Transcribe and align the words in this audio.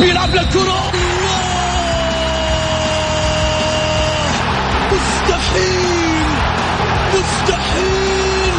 بيلعب 0.00 0.34
للكرة 0.34 0.92
مستحيل. 4.92 6.26
مستحيل. 7.14 8.54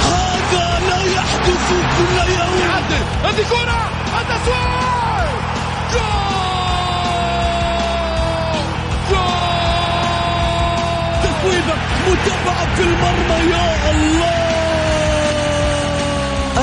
هذا 0.00 0.80
لا 0.88 1.04
يحدث 1.04 1.68
كل 1.98 2.16
يوم. 2.32 2.60
يعدل. 2.60 3.04
هذه 3.24 3.44
كرة. 3.50 3.90
التسويق 4.20 5.30
جول. 5.92 6.36
جول. 9.10 9.36
تسويبة 11.22 11.76
متابعة 12.08 12.74
في 12.76 12.82
المرمى. 12.82 13.50
يا 13.52 13.90
الله. 13.90 14.45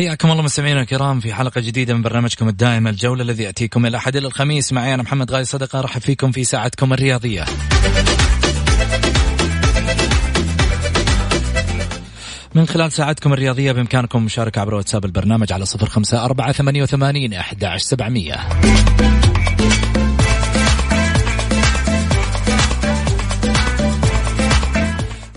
حياكم 0.00 0.30
الله 0.30 0.42
مستمعينا 0.42 0.80
الكرام 0.80 1.20
في 1.20 1.34
حلقة 1.34 1.60
جديدة 1.60 1.94
من 1.94 2.02
برنامجكم 2.02 2.48
الدائم 2.48 2.88
الجولة 2.88 3.22
الذي 3.22 3.42
يأتيكم 3.42 3.86
الأحد 3.86 4.16
إلى 4.16 4.26
الخميس. 4.26 4.72
معي 4.72 4.94
أنا 4.94 5.02
محمد 5.02 5.30
غاي 5.30 5.44
صدقة 5.44 5.78
أرحب 5.78 6.00
فيكم 6.00 6.32
في 6.32 6.44
ساعتكم 6.44 6.92
الرياضية. 6.92 7.44
من 12.54 12.66
خلال 12.66 12.92
ساعتكم 12.92 13.32
الرياضية 13.32 13.72
بإمكانكم 13.72 14.18
المشاركة 14.18 14.60
عبر 14.60 14.74
واتساب 14.74 15.04
البرنامج 15.04 15.52
على 15.52 15.64
صفر 15.64 15.86
خمسة 15.86 16.24
أربعة 16.24 16.52
ثمانية 16.52 16.82
وثمانين 16.82 17.34
أحد 17.34 17.64
سبعمية. 17.76 18.36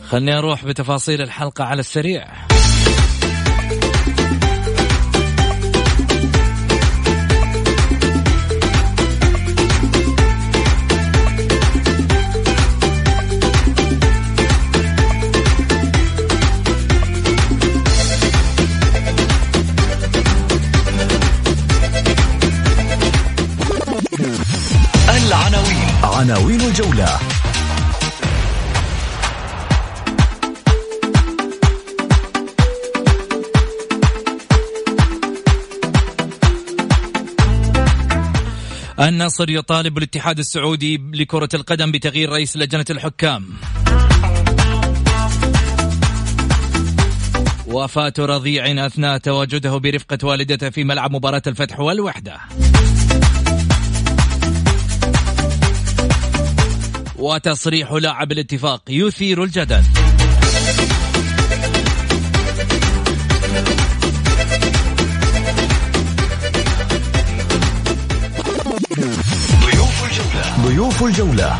خلني 0.09 0.37
أروح 0.37 0.65
بتفاصيل 0.65 1.21
الحلقة 1.21 1.63
على 1.63 1.79
السريع. 1.79 2.27
الجولة 26.93 27.19
النصر 38.99 39.49
يطالب 39.49 39.97
الاتحاد 39.97 40.39
السعودي 40.39 41.01
لكرة 41.13 41.49
القدم 41.53 41.91
بتغيير 41.91 42.29
رئيس 42.29 42.57
لجنة 42.57 42.85
الحكام. 42.89 43.45
وفاة 47.67 48.13
رضيع 48.19 48.85
أثناء 48.85 49.17
تواجده 49.17 49.77
برفقة 49.77 50.27
والدته 50.27 50.69
في 50.69 50.83
ملعب 50.83 51.11
مباراة 51.11 51.41
الفتح 51.47 51.79
والوحدة. 51.79 52.39
وتصريح 57.23 57.91
لاعب 57.91 58.31
الاتفاق 58.31 58.81
يثير 58.89 59.43
الجدل. 59.43 59.83
ضيوف 69.63 70.03
الجولة. 70.03 70.65
ضيوف 70.65 71.03
الجولة. 71.03 71.59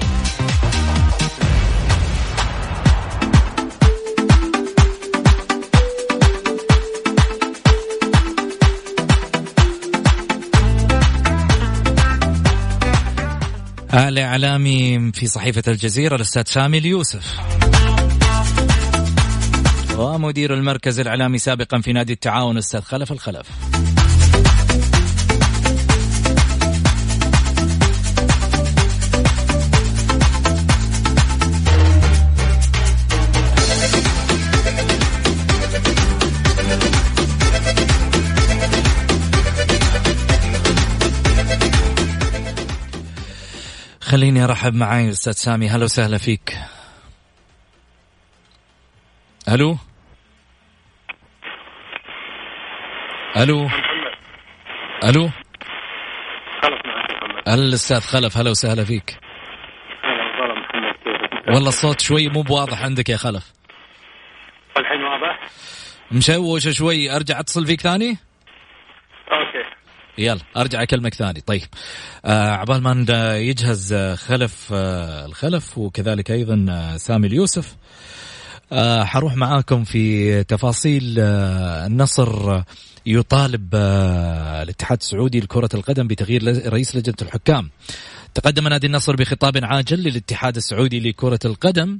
الإعلامي 13.93 15.11
في 15.11 15.27
صحيفة 15.27 15.63
الجزيرة 15.67 16.15
الأستاذ 16.15 16.43
سامي 16.45 16.77
اليوسف 16.77 17.39
ومدير 19.97 20.53
المركز 20.53 20.99
الإعلامي 20.99 21.37
سابقا 21.37 21.81
في 21.81 21.93
نادي 21.93 22.13
التعاون 22.13 22.55
الأستاذ 22.55 22.81
خلف 22.81 23.11
الخلف. 23.11 23.47
خليني 44.13 44.43
أرحب 44.43 44.75
معاي 44.75 45.09
أستاذ 45.09 45.31
سامي. 45.31 45.69
هلا 45.69 45.83
وسهلا 45.83 46.17
فيك. 46.17 46.57
ألو؟ 49.49 49.77
ألو؟ 53.37 53.69
ألو؟ 55.03 55.29
خلف 56.61 56.81
الأستاذ 57.47 57.99
خلف 57.99 58.37
هلا 58.37 58.49
وسهلا 58.49 58.83
فيك. 58.83 59.19
هلا 60.03 60.41
والله 60.41 60.55
محمد 60.55 60.93
كيفك 61.03 61.47
والله 61.47 61.69
الصوت 61.69 62.01
شوي 62.01 62.29
مو 62.29 62.41
بواضح 62.41 62.83
عندك 62.83 63.09
يا 63.09 63.17
خلف. 63.17 63.53
الحين 64.77 65.03
واضح؟ 65.03 65.39
مشوش 66.11 66.69
شوي. 66.77 67.15
أرجع 67.15 67.39
أتصل 67.39 67.65
فيك 67.65 67.81
ثاني؟ 67.81 68.17
يلا 70.17 70.41
أرجع 70.57 70.83
أكلمك 70.83 71.13
ثاني. 71.13 71.41
طيب. 71.41 71.61
آه 72.25 72.49
عبال 72.49 72.81
ما 72.81 73.37
يجهز 73.37 73.93
آه، 73.93 74.15
خلف 74.15 74.69
آه 74.73 75.25
الخلف 75.25 75.77
وكذلك 75.77 76.31
أيضا 76.31 76.65
آه 76.69 76.97
سامي 76.97 77.27
اليوسف 77.27 77.75
آه 78.71 79.03
حروح 79.03 79.35
معاكم 79.35 79.83
في 79.83 80.43
تفاصيل 80.43 81.15
آه 81.19 81.87
النصر 81.87 82.61
يطالب 83.05 83.69
آه 83.73 84.63
الاتحاد 84.63 84.97
السعودي 85.01 85.39
لكرة 85.39 85.69
القدم 85.73 86.07
بتغيير 86.07 86.69
رئيس 86.73 86.95
لجنة 86.95 87.15
الحكام. 87.21 87.69
تقدم 88.33 88.67
نادي 88.67 88.87
النصر 88.87 89.15
بخطاب 89.15 89.53
عاجل 89.63 89.99
للاتحاد 89.99 90.55
السعودي 90.55 90.99
لكرة 90.99 91.39
القدم. 91.45 91.99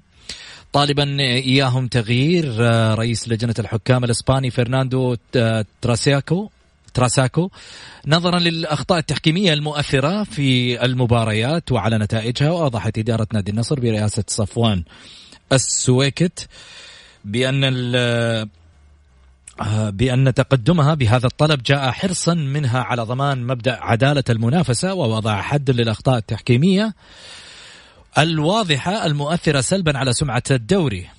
طالبا 0.74 1.19
إياهم 1.19 1.88
تغيير 1.88 2.56
آه، 2.59 2.95
رئيس 2.95 3.30
لجنة 3.30 3.56
الحكام 3.59 4.04
الإسباني 4.04 4.50
فرناندو 4.50 5.16
تراسياكو. 5.81 6.50
تراساكو. 6.94 7.50
نظرا 8.07 8.40
للأخطاء 8.40 9.00
التحكيمية 9.00 9.54
المؤثرة 9.54 10.24
في 10.24 10.86
المباريات 10.86 11.72
وعلى 11.72 11.98
نتائجها 11.98 12.51
وأوضحت 12.51 12.98
إدارة 12.98 13.28
نادي 13.34 13.51
النصر 13.51 13.80
برئاسة 13.80 14.24
صفوان 14.28 14.84
السويكت 15.51 16.48
بأن 17.25 17.63
آه، 19.62 19.90
بأن 19.90 20.34
تقدمها 20.34 20.94
بهذا 20.94 21.28
الطلب 21.28 21.63
جاء 21.63 21.92
حرصا 21.92 22.34
منها 22.34 22.80
على 22.80 23.01
ضمان 23.01 23.48
مبدأ 23.48 23.78
عدالة 23.81 24.24
المنافسة 24.30 24.94
ووضع 24.94 25.42
حد 25.42 25.72
للأخطاء 25.72 26.18
التحكيمية 26.18 26.94
الواضحة 28.18 29.06
المؤثرة 29.06 29.62
سلبا 29.62 29.98
على 29.98 30.13
سمعة 30.13 30.44
الدوري. 30.51 31.10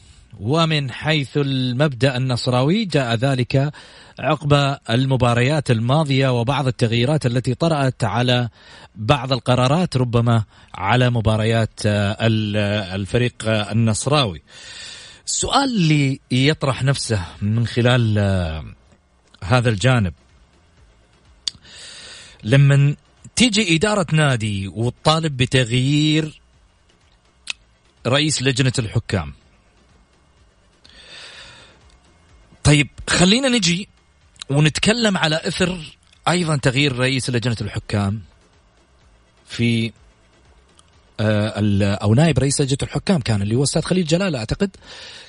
ومن 0.41 0.91
حيث 0.91 1.37
المبدأ 1.37 2.17
النصراوي 2.17 2.85
جاء 2.85 3.15
ذلك 3.15 3.73
عقب 4.19 4.79
المباريات 4.91 5.71
الماضية 5.71 6.41
وبعض 6.41 6.67
التغييرات 6.67 7.27
التي 7.27 7.55
طرأت 7.55 8.05
على 8.05 8.49
بعض 8.95 9.33
القرارات 9.33 9.97
ربما 9.97 10.45
على 10.75 11.11
مباريات 11.11 11.81
الفريق 11.85 13.35
النصراوي. 13.47 14.43
السؤال 15.27 15.65
اللي 15.65 16.21
يطرح 16.31 16.83
نفسه 16.83 17.25
من 17.43 17.67
خلال 17.67 18.19
هذا 19.45 19.69
الجانب. 19.69 20.15
لما 22.45 22.97
تيجي 23.37 23.77
إدارة 23.77 24.07
نادي 24.13 24.69
وتطالب 24.69 25.37
بتغيير 25.37 26.41
رئيس 28.07 28.43
لجنة 28.43 28.73
الحكام 28.79 29.33
طيب 32.65 32.89
خلينا 33.11 33.49
نجي 33.49 33.89
ونتكلم 34.51 35.17
على 35.17 35.41
إثر 35.49 35.97
أيضا 36.29 36.57
تغيير 36.57 36.97
رئيس 36.97 37.31
لجنة 37.31 37.57
الحكام 37.61 38.23
في 39.47 39.93
آه، 41.21 41.95
أو 41.95 42.15
نائب 42.15 42.39
رئيس 42.39 42.61
لجنة 42.61 42.79
الحكام 42.83 43.21
كان 43.21 43.43
اللي 43.43 43.55
هو 43.55 43.63
أستاذ 43.63 43.83
خليل 43.83 44.05
جلال 44.05 44.37
أعتقد 44.37 44.77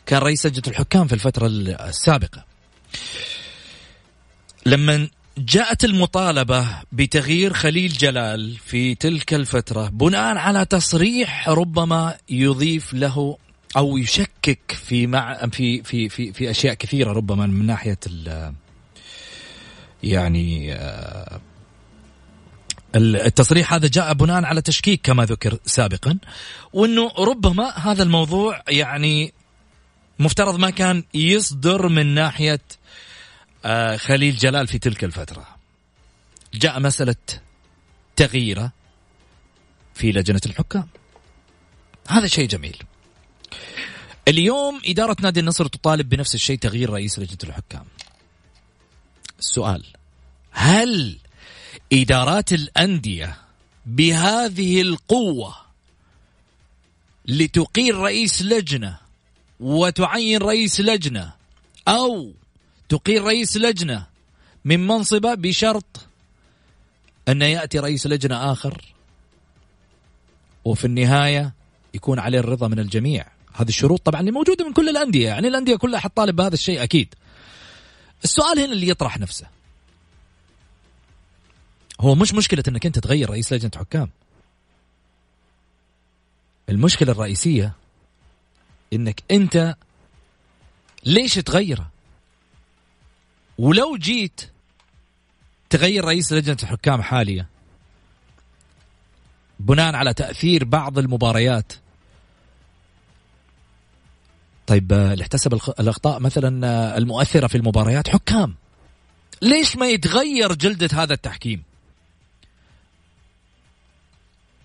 كان 0.06 0.20
رئيس 0.20 0.46
لجنة 0.46 0.64
الحكام 0.68 1.08
في 1.08 1.14
الفترة 1.14 1.48
السابقة. 1.48 2.46
لما 4.66 5.10
جاءت 5.38 5.86
المطالبة 5.86 6.68
بتغيير 6.92 7.54
خليل 7.54 7.94
جلال 7.94 8.56
في 8.66 8.96
تلك 8.96 9.34
الفترة 9.34 9.90
بناء 9.90 10.38
على 10.38 10.66
تصريح 10.66 11.50
ربما 11.50 12.18
يضيف 12.30 12.94
له 12.94 13.38
أو 13.76 13.98
يشكك 13.98 14.72
في 14.72 15.08
مع 15.08 15.48
في 15.48 15.84
في 15.84 16.10
في 16.10 16.34
في 16.34 16.50
أشياء 16.50 16.74
كثيرة 16.74 17.12
ربما 17.12 17.46
من 17.46 17.66
ناحية 17.66 18.00
ال 18.08 18.54
يعني 20.04 20.74
آه، 20.74 21.42
التصريح 22.96 23.74
هذا 23.74 23.88
جاء 23.88 24.14
بناء 24.14 24.44
على 24.44 24.62
تشكيك 24.62 25.02
كما 25.04 25.26
ذكر 25.26 25.58
سابقا 25.66 26.18
وإنه 26.74 27.12
ربما 27.20 27.70
هذا 27.70 28.04
الموضوع 28.04 28.62
يعني 28.68 29.34
مفترض 30.20 30.60
ما 30.60 30.70
كان 30.70 31.04
يصدر 31.14 31.88
من 31.88 32.06
ناحية 32.06 32.62
آه، 33.66 33.98
خليل 33.98 34.36
جلال 34.36 34.68
في 34.68 34.80
تلك 34.80 35.04
الفترة. 35.04 35.48
جاء 36.54 36.80
مسألة 36.80 37.16
تغييرة 38.16 38.72
في 39.94 40.12
لجنة 40.12 40.42
الحكام. 40.46 40.88
هذا 42.08 42.28
شيء 42.28 42.48
جميل. 42.48 42.78
اليوم 44.28 44.82
إدارة 44.86 45.16
نادي 45.22 45.40
النصر 45.40 45.68
تطالب 45.68 46.10
بنفس 46.10 46.36
الشيء 46.36 46.58
تغيير 46.58 46.90
رئيس 46.90 47.20
لجنة 47.20 47.38
الحكام. 47.44 47.86
السؤال 49.40 49.84
هل 50.52 51.18
إدارات 51.94 52.54
الأندية 52.54 53.38
بهذه 53.86 54.82
القوة 54.82 55.56
لتقيل 57.26 57.96
رئيس 57.96 58.42
لجنة 58.42 58.98
وتعين 59.60 60.38
رئيس 60.38 60.82
لجنة 60.82 61.34
أو 61.88 62.34
تقيل 62.90 63.24
رئيس 63.24 63.58
لجنة 63.58 64.08
من 64.66 64.88
منصبة 64.88 65.34
بشرط 65.34 66.08
أن 67.28 67.42
يأتي 67.42 67.80
رئيس 67.80 68.08
لجنة 68.08 68.52
آخر؟ 68.52 68.94
وفي 70.66 70.86
النهاية 70.86 71.54
يكون 71.94 72.20
عليه 72.20 72.40
الرضا 72.40 72.68
من 72.68 72.80
الجميع. 72.80 73.35
هذه 73.56 73.70
الشروط 73.70 74.02
طبعا 74.02 74.20
اللي 74.22 74.32
موجودة 74.32 74.66
من 74.66 74.74
كل 74.74 74.90
الأندية 74.90 75.28
يعني 75.28 75.48
الأندية 75.48 75.76
كلها 75.76 76.00
حتطالب 76.00 76.36
بهذا 76.36 76.54
الشيء 76.54 76.84
أكيد. 76.84 77.16
السؤال 78.24 78.60
هنا 78.60 78.74
اللي 78.74 78.88
يطرح 78.88 79.20
نفسه. 79.20 79.48
هو 82.02 82.16
مش 82.16 82.34
مشكلة 82.34 82.64
إنك 82.68 82.86
أنت 82.86 83.00
تغير 83.00 83.30
رئيس 83.30 83.54
لجنة 83.54 83.72
حكام. 83.76 84.10
المشكلة 86.70 87.12
الرئيسية 87.12 87.74
إنك 88.94 89.24
أنت 89.32 89.76
ليش 91.06 91.34
تغيره؟ 91.34 91.90
ولو 93.58 93.98
جيت 93.98 94.42
تغير 95.70 96.06
رئيس 96.06 96.34
لجنة 96.34 96.58
الحكام 96.64 97.02
حاليا 97.02 97.46
بناء 99.60 99.96
على 99.96 100.14
تأثير 100.14 100.64
بعض 100.64 101.00
المباريات 101.00 101.74
طيب 104.68 104.94
آه، 104.94 105.14
اللي 105.14 105.22
احتسب 105.22 105.54
الأخطاء 105.80 106.20
مثلا 106.20 106.68
آه، 106.68 106.98
المؤثرة 106.98 107.48
في 107.48 107.56
المباريات 107.58 108.08
حكام. 108.08 108.56
ليش 109.42 109.78
ما 109.78 109.88
يتغير 109.88 110.54
جلدة 110.54 110.90
هذا 110.94 111.14
التحكيم؟ 111.14 111.64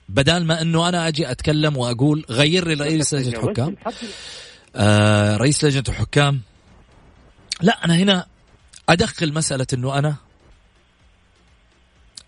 بدال 0.09 0.47
ما 0.47 0.63
إنه 0.63 0.89
أنا 0.89 1.09
أجي 1.09 1.31
أتكلم 1.31 1.77
وأقول 1.77 2.25
غير 2.31 2.69
لي 2.69 2.75
رئيس 2.75 3.15
لجنة 3.15 3.39
الحكام 3.39 3.77
آه 4.77 5.37
رئيس 5.37 5.65
لجنة 5.65 5.85
الحكام 5.89 6.41
لا 7.61 7.85
أنا 7.85 7.95
هنا 7.95 8.27
أدخل 8.89 9.33
مسألة 9.33 9.67
إنه 9.75 9.99
أنا 9.99 10.17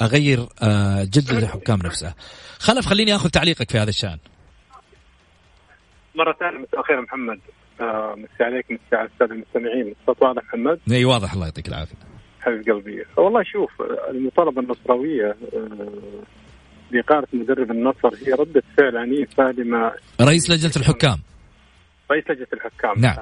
أغير 0.02 0.48
آه 0.62 1.04
جلدة 1.04 1.38
الحكام 1.38 1.78
نفسها 1.78 2.14
خلف 2.58 2.86
خليني 2.86 3.14
آخذ 3.14 3.30
تعليقك 3.30 3.70
في 3.70 3.78
هذا 3.78 3.90
الشأن. 3.90 4.18
مرة 6.14 6.36
ثانية 6.40 6.58
مساء 6.58 6.80
الخير 6.80 7.00
محمد. 7.00 7.40
مسي 8.16 8.44
عليك 8.44 8.66
مسي 8.70 8.96
على 8.96 9.08
الساده 9.08 9.34
المستمعين. 9.34 9.94
الصوت 10.00 10.22
واضح 10.22 10.42
محمد؟ 10.44 10.80
إي 10.92 11.04
واضح. 11.04 11.32
الله 11.32 11.44
يعطيك 11.44 11.68
العافية. 11.68 11.96
حبيب 12.40 12.62
قلبي. 12.70 13.04
والله 13.16 13.42
شوف 13.42 13.70
المطالبة 14.10 14.60
النصراوية 14.60 15.36
بإقالة 16.92 17.26
آه، 17.34 17.36
مدرب 17.36 17.70
النصر 17.70 18.10
هي 18.26 18.32
ردة 18.32 18.62
فعل 18.78 18.96
عنيفة 18.96 19.50
لما 19.50 19.92
رئيس 20.20 20.50
لجنة 20.50 20.72
الحكام. 20.76 21.18
رئيس 22.10 22.30
لجنة 22.30 22.46
الحكام 22.52 23.00
نعم. 23.00 23.16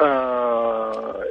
آه 0.00 1.24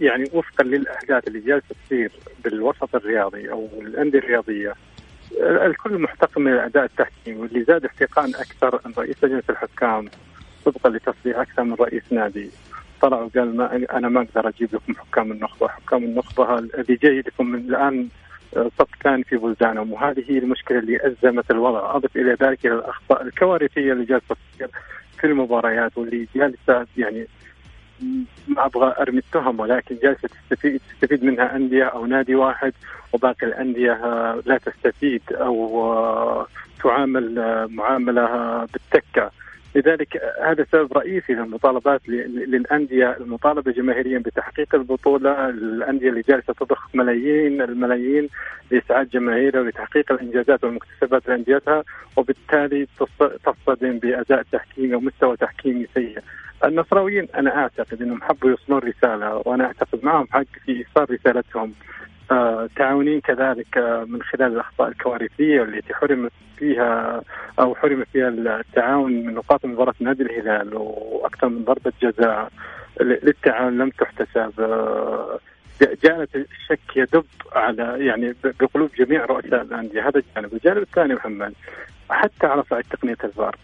يعني 0.00 0.24
وفقا 0.32 0.64
للأحداث 0.64 1.28
اللي 1.28 1.40
جالسة 1.40 1.74
تصير 1.86 2.12
بالوسط 2.44 2.94
الرياضي 2.94 3.50
أو 3.50 3.68
الأندية 3.80 4.18
الرياضية 4.18 4.74
الكل 5.66 6.02
محتقن 6.02 6.42
من 6.42 6.52
الأداء 6.52 6.84
التحكيمي 6.84 7.36
واللي 7.36 7.64
زاد 7.64 7.84
احتقان 7.84 8.34
أكثر 8.34 8.80
أن 8.86 8.92
رئيس 8.98 9.24
لجنة 9.24 9.42
الحكام 9.50 10.08
طبقا 10.64 10.90
لتصريح 10.90 11.38
أكثر 11.38 11.64
من 11.64 11.74
رئيس 11.74 12.02
نادي. 12.10 12.50
طلع 13.00 13.16
وقال 13.16 13.56
ما 13.56 13.86
أنا 13.92 14.08
ما 14.08 14.20
أقدر 14.20 14.48
أجيب 14.48 14.74
لكم 14.74 14.94
حكام 14.94 15.32
النخبة، 15.32 15.68
حكام 15.68 16.04
النخبة 16.04 16.58
اللي 16.58 16.98
جاي 17.02 17.18
لكم 17.20 17.46
من 17.46 17.58
الآن 17.58 18.08
آه، 18.56 18.70
ثاني 19.04 19.24
في 19.24 19.36
بلدانهم. 19.36 19.92
وهذه 19.92 20.24
هي 20.28 20.38
المشكلة 20.38 20.78
اللي 20.78 20.98
أزمت 21.06 21.50
الوضع، 21.50 21.96
أضف 21.96 22.16
إلى 22.16 22.36
ذلك 22.42 22.66
إلى 22.66 22.74
الاخطاء 22.74 23.22
الكوارثية 23.22 23.92
اللي 23.92 24.04
جالسة 24.04 24.36
تصير 24.54 24.68
في 25.20 25.26
المباريات 25.26 25.98
واللي 25.98 26.28
جالسة 26.34 26.86
يعني 26.96 27.26
ما 28.48 28.66
أبغى 28.66 28.94
أرمي 29.00 29.18
التهم 29.18 29.60
ولكن 29.60 29.96
جالسة 30.02 30.28
تستفيد 30.28 30.80
تستفيد 30.92 31.24
منها 31.24 31.56
أندية 31.56 31.84
أو 31.84 32.06
نادي 32.06 32.34
واحد 32.34 32.72
وباقي 33.12 33.46
الأندية 33.46 33.92
آه، 33.92 34.42
لا 34.46 34.58
تستفيد 34.58 35.22
أو 35.32 35.82
آه، 35.92 36.46
تعامل 36.82 37.34
معاملة 37.70 38.26
بالتكة. 38.72 39.30
لذلك 39.74 40.22
هذا 40.42 40.66
سبب 40.72 40.92
رئيسي 40.92 41.32
للمطالبات 41.32 42.08
للأندية 42.08 43.16
المطالبة 43.20 43.72
جماهيريا 43.72 44.18
بتحقيق 44.18 44.74
البطولة، 44.74 45.48
الأندية 45.48 46.08
اللي 46.08 46.22
جالسة 46.28 46.52
تضخ 46.52 46.88
ملايين 46.94 47.62
الملايين 47.62 48.28
لإسعاد 48.70 49.08
جماهيرها 49.08 49.60
ولتحقيق 49.60 50.12
الإنجازات 50.12 50.64
والمكتسبات 50.64 51.28
لأنديتها 51.28 51.84
وبالتالي 52.16 52.86
تصطدم 53.44 53.98
بأداء 53.98 54.42
تحكيمي 54.52 54.94
ومستوى 54.94 55.36
تحكيمي 55.36 55.86
سيء. 55.94 56.18
النصراويين 56.64 57.28
أنا 57.34 57.56
أعتقد 57.56 58.02
إنهم 58.02 58.22
حبوا 58.22 58.50
يوصلون 58.50 58.78
رسالة 58.78 59.42
وأنا 59.44 59.64
أعتقد 59.64 60.04
معهم 60.04 60.26
حق 60.30 60.44
في 60.64 60.72
إيصال 60.72 61.10
رسالتهم 61.10 61.72
تعاونين 62.76 63.20
كذلك 63.20 63.78
آه، 63.78 64.04
من 64.04 64.22
خلال 64.22 64.52
الاخطاء 64.52 64.88
الكوارثية 64.88 65.62
التي 65.62 65.94
حرمت 65.94 66.32
فيها 66.56 67.22
أو 67.58 67.74
حرم 67.74 68.04
فيها 68.12 68.28
التعاون 68.28 69.12
من 69.12 69.34
نقاط 69.34 69.64
مباراة 69.64 69.94
نادي 70.00 70.22
الهلال 70.22 70.74
وأكثر 70.74 71.48
من 71.48 71.64
ضربة 71.64 71.92
جزاء 72.02 72.48
للتعاون 73.00 73.78
لم 73.78 73.90
تحتسب. 73.90 74.52
آه، 74.60 75.38
جاءت 76.04 76.36
الشك 76.36 76.96
يدب 76.96 77.24
على 77.52 78.06
يعني 78.06 78.34
بقلوب 78.60 78.90
جميع 78.98 79.24
رؤساء 79.24 79.62
الأندية. 79.62 80.08
هذا 80.08 80.18
الجانب، 80.18 80.54
الجانب 80.54 80.82
الثاني 80.82 81.14
محمد 81.14 81.54
حتى 82.10 82.46
على 82.46 82.62
صعيد 82.70 82.84
تقنية 82.90 83.16
الفار 83.24 83.56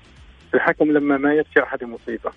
الحكم 0.54 0.92
لما 0.92 1.16
ما 1.16 1.34
يرجع 1.34 1.74
هذه 1.74 1.84
مصيبة. 1.84 2.30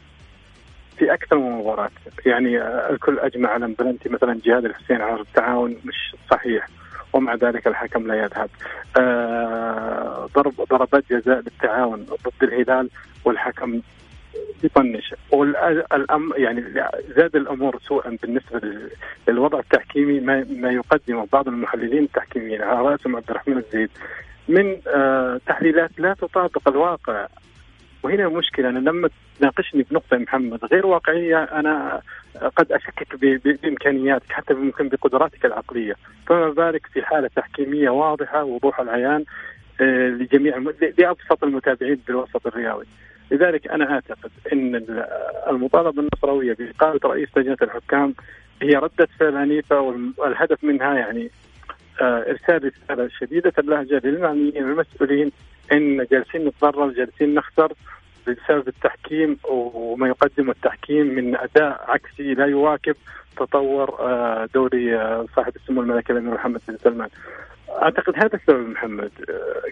في 0.98 1.14
أكثر 1.14 1.38
من 1.38 1.52
مباراة. 1.52 1.90
يعني 2.26 2.62
الكل 2.62 3.20
أجمع 3.20 3.50
على 3.50 3.68
بلنتي 3.80 4.10
مثلا 4.10 4.40
جهاد 4.46 4.66
الحسين 4.66 5.02
على 5.02 5.22
التعاون 5.22 5.78
مش 5.86 6.16
صحيح 6.32 6.68
ومع 7.14 7.36
ذلك 7.36 7.68
الحكم 7.68 8.08
لا 8.08 8.24
يذهب. 8.24 8.50
آه 8.98 10.30
ضرب 10.36 10.54
ضربات 10.70 11.04
جزاء 11.10 11.40
للتعاون 11.40 12.06
ضد 12.06 12.44
الهلال 12.44 12.90
والحكم 13.26 13.82
يطنش. 14.64 15.16
والأم 15.32 16.34
يعني 16.38 16.64
زاد 17.16 17.36
الأمور 17.36 17.80
سوءا 17.88 18.18
بالنسبة 18.22 18.62
للوضع 19.28 19.60
التحكيمي 19.60 20.20
ما 20.20 20.46
ما 20.50 20.72
يقدمه 20.72 21.28
بعض 21.34 21.48
المحللين 21.48 22.04
التحكيميين. 22.04 22.62
على 22.62 22.82
رأسهم 22.82 23.16
عبد 23.16 23.30
الرحمن 23.30 23.58
الزيد. 23.58 23.90
من 24.48 24.78
آه 24.88 25.40
تحليلات 25.46 25.92
لا 25.98 26.14
تطابق 26.14 26.68
الواقع. 26.68 27.28
وهنا 28.04 28.28
المشكلة 28.28 28.70
أنا 28.70 28.80
لما 28.80 29.10
تناقشني 29.40 29.86
بنقطة 29.92 30.18
محمد 30.18 30.66
غير 30.66 30.86
واقعية 30.88 31.44
أنا 31.44 32.02
قد 32.56 32.72
أشكك 32.72 33.16
بإمكانياتك 33.44 34.32
حتى 34.32 34.54
ممكن 34.54 34.90
بقدراتك 34.90 35.46
العقلية. 35.46 35.96
فما 36.28 36.50
بالك 36.50 36.88
في 36.94 37.02
حالة 37.02 37.30
تحكيمية 37.36 37.90
واضحة 37.90 38.44
وضوح 38.44 38.80
العيان 38.80 39.24
آه، 39.82 40.08
لجميع 40.08 40.58
لأبسط 40.98 41.44
المتابعين 41.44 42.00
بالوسط 42.08 42.48
الرياضي 42.48 42.86
لذلك 43.32 43.68
أنا 43.68 43.92
أعتقد 43.94 44.32
إن 44.54 44.86
المطالبة 45.50 46.02
النصراويه 46.02 46.54
بإقالة 46.54 47.00
رئيس 47.06 47.30
لجنة 47.38 47.58
الحكام 47.62 48.14
هي 48.62 48.76
ردة 48.76 49.08
فعل 49.20 49.38
عنيفة 49.38 49.80
والهدف 50.18 50.64
منها 50.64 50.94
يعني 50.94 51.32
آه، 52.02 52.26
إرسال 52.30 52.72
رسالة 52.84 53.10
شديدة 53.20 53.54
اللهجة 53.60 54.02
للمعنيين 54.04 54.64
والمسؤولين 54.64 55.32
إن 55.72 56.06
جالسين 56.12 56.46
نتضرر 56.48 56.90
جالسين 56.90 57.34
نخسر 57.34 57.74
بسبب 58.28 58.68
التحكيم 58.68 59.38
وما 59.44 60.08
يقدمه 60.08 60.52
التحكيم 60.52 61.08
من 61.08 61.36
أداء 61.36 61.86
عكسي 61.88 62.34
لا 62.34 62.46
يواكب 62.46 62.96
تطور 63.38 63.96
آه، 64.00 64.50
دوري 64.54 64.98
آه، 64.98 65.26
صاحب 65.36 65.56
السمو 65.56 65.82
الملكي 65.82 66.14
الأمير 66.14 66.34
محمد 66.34 66.62
بن 66.68 66.78
سلمان. 66.78 67.10
أعتقد 67.70 68.14
هذا 68.16 68.36
السبب 68.36 68.70
محمد 68.70 69.12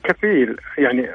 كفيل 0.04 0.58
يعني 0.78 1.10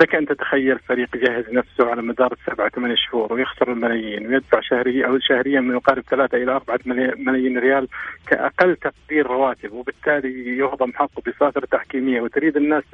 لك 0.00 0.14
أن 0.14 0.26
تتخيل 0.26 0.78
فريق 0.78 1.16
يجهز 1.16 1.44
نفسه 1.50 1.90
على 1.90 2.02
مدار 2.02 2.32
السبعة 2.32 2.68
ثمان 2.68 2.96
شهور 2.96 3.32
ويخسر 3.32 3.72
الملايين 3.72 4.26
ويدفع 4.26 4.60
شهريا 4.60 5.06
أو 5.06 5.18
شهريا 5.18 5.60
من 5.60 5.76
يقارب 5.76 6.02
ثلاثة 6.02 6.38
إلى 6.38 6.52
أربعة 6.52 6.80
ملايين 7.16 7.58
ريال 7.58 7.88
كأقل 8.26 8.76
تقدير 8.76 9.26
رواتب 9.26 9.72
وبالتالي 9.72 10.58
يهضم 10.58 10.92
حقه 10.92 11.22
بفاترة 11.26 11.66
تحكيمية 11.66 12.20
وتريد 12.20 12.56
الناس 12.56 12.84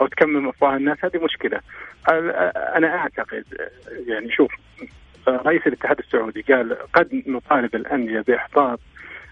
أو 0.00 0.06
تكمم 0.06 0.48
أفواه 0.48 0.76
الناس 0.76 0.98
هذه 1.04 1.24
مشكلة. 1.24 1.60
أنا 2.76 2.96
أعتقد 2.96 3.44
يعني 4.06 4.32
شوف 4.32 4.52
رئيس 5.28 5.66
الاتحاد 5.66 5.98
السعودي 5.98 6.40
قال 6.42 6.76
قد 6.92 7.22
نطالب 7.26 7.74
الأندية 7.74 8.20
بإحباط 8.20 8.80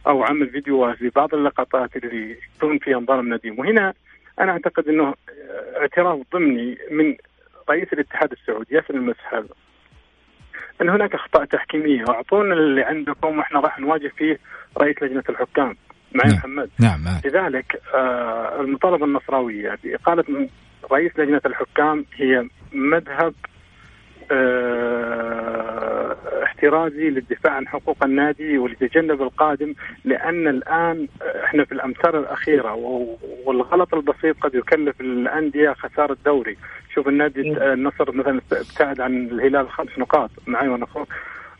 أو 0.06 0.24
عمل 0.24 0.50
فيديوهات 0.50 1.02
لبعض 1.02 1.34
اللقطات 1.34 1.96
اللي 1.96 2.36
تكون 2.58 2.78
فيها 2.78 2.98
انظلم 2.98 3.34
نديم 3.34 3.58
وهنا 3.58 3.94
أنا 4.40 4.52
أعتقد 4.52 4.88
إنه 4.88 5.14
اعتراف 5.80 6.18
ضمني 6.32 6.78
من 6.90 7.16
رئيس 7.70 7.92
الاتحاد 7.92 8.32
السعودي 8.32 8.74
ياسر 8.74 8.94
المسحل 8.94 9.48
أن 10.82 10.88
هناك 10.88 11.14
أخطاء 11.14 11.44
تحكيمية 11.44 12.04
وأعطونا 12.08 12.54
اللي 12.54 12.82
عندكم 12.82 13.38
وإحنا 13.38 13.60
راح 13.60 13.78
نواجه 13.78 14.12
فيه 14.16 14.38
رئيس 14.78 15.02
لجنة 15.02 15.24
الحكام 15.28 15.76
معي 16.14 16.28
نعم. 16.28 16.36
محمد 16.36 16.70
نعم. 16.80 17.00
لذلك 17.24 17.80
آه 17.94 18.60
المطالبة 18.60 19.04
النصراوية 19.04 19.78
باقاله 19.84 20.48
رئيس 20.92 21.12
لجنة 21.18 21.40
الحكام 21.46 22.04
هي 22.16 22.48
مذهب 22.72 23.34
آه، 24.32 25.45
احترازي 26.56 27.10
للدفاع 27.10 27.52
عن 27.52 27.68
حقوق 27.68 28.04
النادي 28.04 28.58
ولتجنب 28.58 29.22
القادم 29.22 29.74
لأن 30.04 30.48
الآن 30.48 31.08
إحنا 31.44 31.64
في 31.64 31.72
الأمثال 31.72 32.16
الأخيرة 32.16 32.74
والغلط 33.44 33.94
البسيط 33.94 34.36
قد 34.40 34.54
يكلف 34.54 35.00
الأندية 35.00 35.72
خسارة 35.72 36.16
دوري. 36.24 36.56
شوف 36.94 37.08
النادي 37.08 37.40
النصر 37.72 38.12
مثلا 38.12 38.40
ابتعد 38.52 39.00
عن 39.00 39.26
الهلال 39.26 39.70
خمس 39.70 39.98
نقاط 39.98 40.30
معي 40.46 40.68
وأنا 40.68 40.86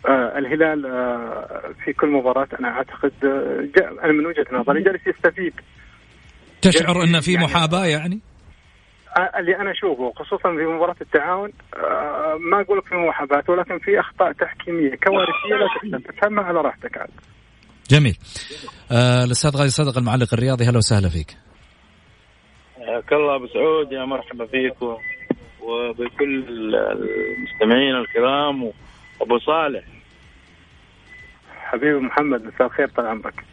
آه 0.07 0.39
الهلال 0.39 0.87
آه 0.87 1.63
في 1.85 1.93
كل 1.93 2.09
مباراة 2.09 2.49
أنا 2.61 2.69
أعتقد 2.69 3.13
آه 3.25 4.05
أنا 4.05 4.13
من 4.13 4.27
وجهة 4.27 4.47
نظري 4.53 4.83
جالس 4.83 5.07
يستفيد. 5.07 5.53
تشعر 6.63 7.03
أن 7.03 7.21
في 7.21 7.33
يعني 7.33 7.45
محاباة 7.45 7.87
يعني؟ 7.87 8.21
اللي 9.19 9.57
أنا 9.57 9.71
أشوفه 9.71 10.13
خصوصا 10.17 10.57
في 10.57 10.67
مباراة 10.67 10.97
التعاون 11.01 11.53
آه، 11.75 12.37
ما 12.41 12.61
أقول 12.61 12.79
لك 12.79 12.87
في 12.87 12.95
محاباه 12.95 13.45
ولكن 13.49 13.79
في 13.79 14.01
أخطاء 14.01 14.33
تحكيمية 14.33 14.95
كوارثية 14.95 15.85
لا 15.85 15.99
تفهمها 15.99 16.45
على 16.45 16.61
راحتك 16.61 16.99
عاد. 16.99 17.11
جميل. 17.91 18.17
آه 18.93 19.25
الأستاذ 19.25 19.57
غازي 19.57 19.71
صدق 19.71 19.99
المعلق 19.99 20.35
الرياضي 20.35 20.65
هلا 20.65 20.79
وسهلا 20.79 21.09
فيك. 21.09 21.37
حياك 22.77 23.13
الله 23.13 23.37
أبو 23.37 23.47
سعود 23.47 23.93
يا 23.93 24.05
مرحبا 24.05 24.47
فيك 24.47 24.83
وبكل 25.63 26.45
المستمعين 26.49 27.97
الكرام 27.97 28.73
وابو 29.21 29.39
صالح. 29.39 29.85
حبيبي 31.49 31.99
محمد 31.99 32.45
مساء 32.45 32.67
الخير 32.67 32.89
طال 32.89 33.07
عمرك. 33.07 33.45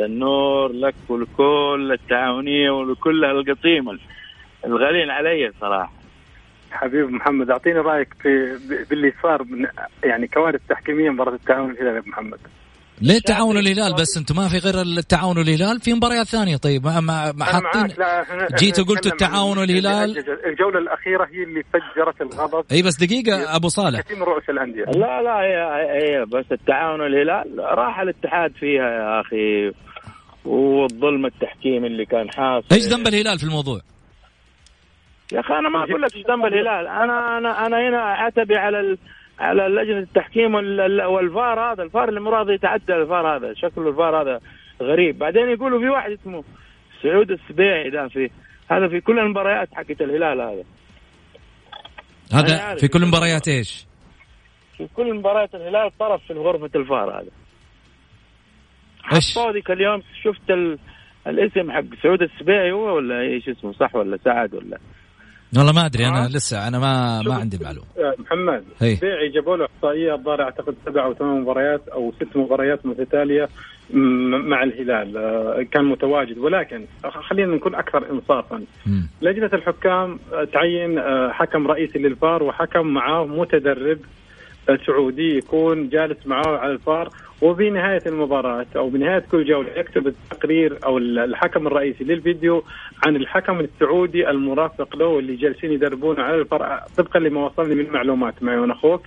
النور 0.00 0.72
لك 0.72 0.94
ولكل 1.08 1.90
التعاونية 1.92 2.70
ولكل 2.70 3.24
القطيمه 3.24 3.98
الغالين 4.66 5.10
علي 5.10 5.52
صراحة. 5.60 5.92
حبيب 6.70 7.10
محمد 7.10 7.50
أعطيني 7.50 7.78
رأيك 7.78 8.08
في 8.22 8.58
باللي 8.90 9.12
صار 9.22 9.42
من 9.42 9.66
يعني 10.04 10.28
كوارث 10.28 10.60
تحكيمية 10.68 11.10
مباراة 11.10 11.34
التعاون 11.34 11.70
الهلال 11.70 11.96
يا 11.96 12.02
محمد. 12.06 12.38
ليه 13.00 13.16
التعاون 13.16 13.58
الهلال 13.58 13.94
بس 13.94 14.16
أنتم 14.18 14.36
ما 14.36 14.48
في 14.48 14.58
غير 14.58 14.82
التعاون 14.82 15.38
الهلال 15.38 15.80
في 15.80 15.94
مباريات 15.94 16.26
ثانية. 16.26 16.56
طيب 16.56 16.86
ما 16.86 17.32
ما 17.32 17.44
حاطين 17.44 17.96
جيت 18.58 18.80
قلت 18.80 19.06
التعاون 19.06 19.58
الهلال 19.58 20.18
الجولة 20.46 20.78
الأخيرة 20.78 21.24
هي 21.32 21.42
اللي 21.42 21.62
فجرت 21.62 22.22
الغضب. 22.22 22.64
إي 22.72 22.82
بس 22.82 22.96
دقيقة 22.96 23.56
أبو 23.56 23.68
صالح. 23.68 24.00
كثير 24.00 24.16
من 24.16 24.22
رؤوس 24.22 24.50
الأندية. 24.50 24.84
لا 24.84 25.22
لا 25.22 25.40
هي 25.40 25.58
هي 26.02 26.24
بس 26.24 26.52
التعاون 26.52 27.06
الهلال 27.06 27.58
راح 27.58 28.00
الاتحاد 28.00 28.52
فيها 28.60 28.90
يا 28.90 29.20
أخي 29.20 29.72
والظلم 30.44 31.26
التحكيم 31.26 31.84
اللي 31.84 32.04
كان 32.04 32.30
حاصل. 32.30 32.66
إيش 32.72 32.82
ذنب 32.82 33.06
الهلال 33.06 33.38
في 33.38 33.44
الموضوع؟ 33.44 33.80
يا 35.32 35.40
أخي 35.40 35.54
أنا 35.54 35.68
ما 35.68 35.84
أقول 35.84 36.02
لك 36.02 36.16
إيش 36.16 36.26
ذنب 36.26 36.44
الهلال. 36.44 36.86
أنا 36.86 37.38
أنا 37.38 37.66
أنا 37.66 37.88
هنا 37.88 37.98
أعتبي 37.98 38.56
على 38.56 38.80
ال... 38.80 38.98
على 39.40 39.62
لجنة 39.62 39.98
التحكيم 39.98 40.54
والفار 41.04 41.72
هذا. 41.72 41.82
الفار 41.82 42.08
اللي 42.08 42.20
مراد 42.20 42.48
يتعدى 42.48 42.94
الفار 42.94 43.36
هذا. 43.36 43.54
شكله 43.54 43.88
الفار 43.88 44.22
هذا 44.22 44.40
غريب. 44.82 45.18
بعدين 45.18 45.48
يقولوا 45.48 45.80
في 45.80 45.88
واحد 45.88 46.10
اسمه 46.10 46.44
سعود 47.02 47.30
السبيعي 47.30 47.90
ده 47.90 48.08
في 48.08 48.30
هذا 48.70 48.88
في 48.88 49.00
كل 49.00 49.18
المباريات 49.18 49.68
حقت 49.74 50.00
الهلال 50.00 50.40
هذا. 50.40 50.64
هذا 52.32 52.74
في 52.74 52.88
كل 52.88 53.06
مباريات 53.06 53.48
إيش؟ 53.48 53.86
في 54.76 54.88
كل 54.96 55.14
مباريات 55.14 55.54
الهلال 55.54 55.90
طرف 55.98 56.26
في 56.26 56.32
غرفة 56.32 56.70
الفار 56.74 57.10
هذا. 57.10 57.30
إيش؟ 59.14 59.38
ذيك 59.38 59.70
اليوم 59.70 60.02
شفت 60.22 60.50
ال... 60.50 60.78
الاسم 61.26 61.72
حق 61.72 61.84
سعود 62.02 62.22
السبيعي 62.22 62.72
هو 62.72 62.96
ولا 62.96 63.20
إيش 63.20 63.48
اسمه؟ 63.48 63.72
صح 63.72 63.94
ولا 63.94 64.18
سعد 64.24 64.54
ولا؟ 64.54 64.78
والله 65.56 65.72
ما 65.72 65.86
أدري 65.86 66.06
أنا 66.06 66.24
آه. 66.24 66.28
لسه 66.28 66.68
أنا 66.68 66.78
ما 66.78 67.22
ما 67.22 67.34
عندي 67.34 67.58
معلومة. 67.64 67.86
محمد 68.18 68.64
بيعي 68.80 69.28
جابوا 69.34 69.56
له 69.56 69.66
إحصائية 69.76 70.14
الظاهر 70.14 70.42
أعتقد 70.42 70.74
سبع 70.86 71.04
أو 71.04 71.14
ثمان 71.14 71.40
مباريات 71.40 71.88
أو 71.88 72.12
ست 72.12 72.36
مباريات 72.36 72.86
متتاليه 72.86 73.48
مع 74.50 74.62
الهلال. 74.62 75.16
آه، 75.16 75.62
كان 75.72 75.84
متواجد. 75.84 76.38
ولكن 76.38 76.84
خلينا 77.28 77.54
نكون 77.56 77.74
أكثر 77.74 78.10
انصافا. 78.10 78.64
لجنة 79.22 79.50
الحكام 79.52 80.18
آه، 80.32 80.44
تعين 80.44 81.00
حكم 81.32 81.66
رئيسي 81.66 81.98
للفار 81.98 82.42
وحكم 82.42 82.86
معاه 82.86 83.24
متدرب 83.26 83.98
سعودي 84.86 85.36
يكون 85.36 85.88
جالس 85.88 86.26
معاه 86.26 86.56
على 86.58 86.72
الفار. 86.72 87.10
وبنهاية 87.42 88.02
المباراة 88.06 88.66
أو 88.76 88.88
بنهاية 88.88 89.24
كل 89.30 89.44
جولة 89.44 89.68
يكتب 89.76 90.06
التقرير 90.06 90.78
أو 90.84 90.98
الحكم 90.98 91.66
الرئيسي 91.66 92.04
للفيديو 92.04 92.64
عن 93.06 93.16
الحكم 93.16 93.60
السعودي 93.60 94.30
المرافق 94.30 94.96
له 94.96 95.18
اللي 95.18 95.36
جالسين 95.36 95.72
يدربونه 95.72 96.22
على 96.22 96.40
الفرع 96.40 96.84
طبقا 96.96 97.18
لما 97.20 97.46
وصلني 97.46 97.74
من 97.74 97.90
معلومات 97.90 98.42
معي 98.42 98.58
وأنا 98.58 98.72
أخوك. 98.72 99.02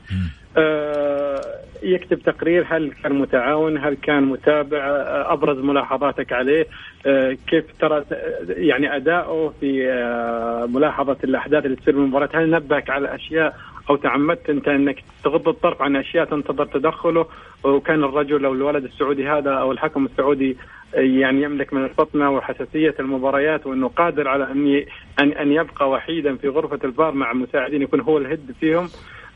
آه 0.57 1.41
يكتب 1.83 2.19
تقرير 2.19 2.65
هل 2.69 2.91
كان 3.03 3.13
متعاون 3.13 3.77
هل 3.77 3.93
كان 3.93 4.23
متابع 4.23 4.77
آه 4.77 5.33
أبرز 5.33 5.57
ملاحظاتك 5.57 6.33
عليه 6.33 6.67
آه 7.05 7.37
كيف 7.47 7.65
ترى 7.79 8.05
يعني 8.47 8.95
أداؤه 8.95 9.53
في 9.59 9.91
آه 9.91 10.65
ملاحظة 10.65 11.17
الأحداث 11.23 11.65
اللي 11.65 11.75
تصير 11.75 11.95
بالمباراه 11.95 12.29
هل 12.33 12.49
نبهك 12.49 12.89
على 12.89 13.15
أشياء 13.15 13.55
أو 13.89 13.95
تعمدت 13.95 14.49
أنت 14.49 14.67
أنك 14.67 15.03
تغض 15.23 15.47
الطرف 15.47 15.81
عن 15.81 15.95
أشياء 15.95 16.25
تنتظر 16.25 16.65
تدخله 16.65 17.25
وكان 17.63 18.03
الرجل 18.03 18.45
أو 18.45 18.53
الولد 18.53 18.83
السعودي 18.83 19.27
هذا 19.27 19.51
أو 19.51 19.71
الحكم 19.71 20.05
السعودي 20.05 20.57
يعني 20.93 21.41
يملك 21.43 21.73
من 21.73 21.83
الفطنة 21.83 22.29
وحساسية 22.31 22.95
المباريات 22.99 23.67
وأنه 23.67 23.87
قادر 23.87 24.27
على 24.27 24.43
أن 24.51 24.85
ان 25.19 25.31
أن 25.31 25.51
يبقى 25.51 25.89
وحيدا 25.89 26.35
في 26.35 26.47
غرفة 26.47 26.79
الفار 26.83 27.11
مع 27.11 27.33
مساعدين 27.33 27.81
يكون 27.81 27.99
هو 28.01 28.17
الهد 28.17 28.55
فيهم. 28.59 28.89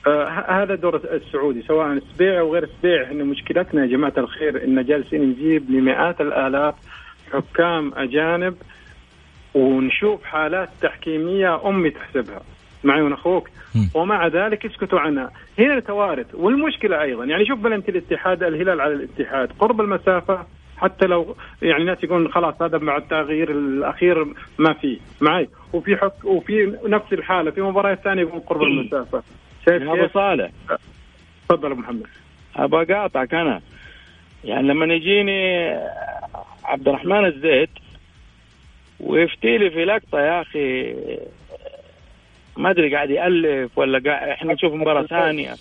آه 0.08 0.28
هذا 0.64 0.76
دور 0.76 0.96
السعودي 0.96 1.62
سواء 1.62 2.00
سبيع 2.00 2.40
أو 2.40 2.54
غير 2.54 2.70
سبيع 2.80 3.04
إحنا 3.04 3.24
مشكلتنا 3.24 3.82
يا 3.82 3.88
جماعة 3.88 4.14
الخير 4.18 4.64
إن 4.64 4.86
جالسين 4.86 5.22
نجيب 5.30 5.72
لمئات 5.72 6.22
الآلاف 6.22 6.76
حكام 7.34 7.92
أجانب 7.96 8.56
ونشوف 9.54 10.24
حالات 10.24 10.70
تحكيمية 10.82 11.68
أمي 11.70 11.90
تحسبها. 11.90 12.42
معي 12.84 13.02
من 13.02 13.14
أخوك. 13.14 13.50
ومع 13.94 14.28
ذلك 14.28 14.66
يسكتوا 14.66 15.00
عنها 15.00 15.32
هنا 15.60 15.74
الكوارث 15.74 16.36
والمشكلة 16.36 17.02
أيضا. 17.02 17.26
يعني 17.26 17.46
شوف 17.46 17.60
بلنتي 17.60 17.92
الاتحاد 17.92 18.44
الهلال 18.44 18.82
على 18.82 18.94
الاتحاد. 18.94 19.52
قرب 19.60 19.82
المسافة 19.82 20.46
حتى 20.78 21.06
لو 21.06 21.36
يعني 21.62 21.82
الناس 21.82 22.04
يقولون 22.04 22.32
خلاص 22.32 22.62
هذا 22.62 22.78
مع 22.78 22.98
التغيير 22.98 23.52
الأخير 23.52 24.26
ما 24.58 24.74
في 24.74 25.00
معي. 25.22 25.50
وفي 25.74 25.98
حك 25.98 26.26
وفي 26.26 26.78
نفس 26.86 27.14
الحالة 27.14 27.52
في 27.52 27.62
مباريات 27.62 28.00
ثانية 28.04 28.22
يقول 28.22 28.40
قرب 28.40 28.62
المسافة. 28.62 29.24
شايف 29.66 29.84
أبو 29.84 30.08
صالح. 30.14 30.52
تفضل 31.50 31.72
أبو 31.72 31.82
محمد. 31.82 32.08
ابى 32.56 32.82
أقاطعك 32.82 33.34
أنا. 33.34 33.62
يعني 34.44 34.68
لما 34.68 34.94
يجيني 34.94 35.70
عبد 36.64 36.88
الرحمن 36.88 37.26
الزيد 37.26 37.70
ويفتي 39.00 39.58
لي 39.58 39.70
في 39.70 39.86
لقطة 39.86 40.20
يا 40.20 40.42
أخي 40.42 40.96
ما 42.60 42.70
أدري 42.70 42.96
قاعد 42.96 43.10
يألف 43.10 43.78
ولا 43.78 44.00
قاعد 44.00 44.30
إحنا 44.30 44.54
نشوف 44.54 44.74
مباراة 44.74 45.04
ثانية 45.04 45.56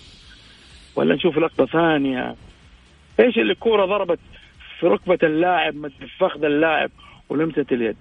ولا 0.97 1.15
نشوف 1.15 1.39
لقطة 1.39 1.67
ثانية. 1.67 2.35
إيش 3.21 3.39
اللي 3.39 3.53
الكورة 3.53 3.85
ضربت 3.85 4.19
في 4.81 4.87
ركبة 4.87 5.19
اللاعب 5.23 5.89
في 5.89 6.07
فخذ 6.19 6.45
اللاعب 6.45 6.91
ولمست 7.29 7.73
اليد؟ 7.73 7.97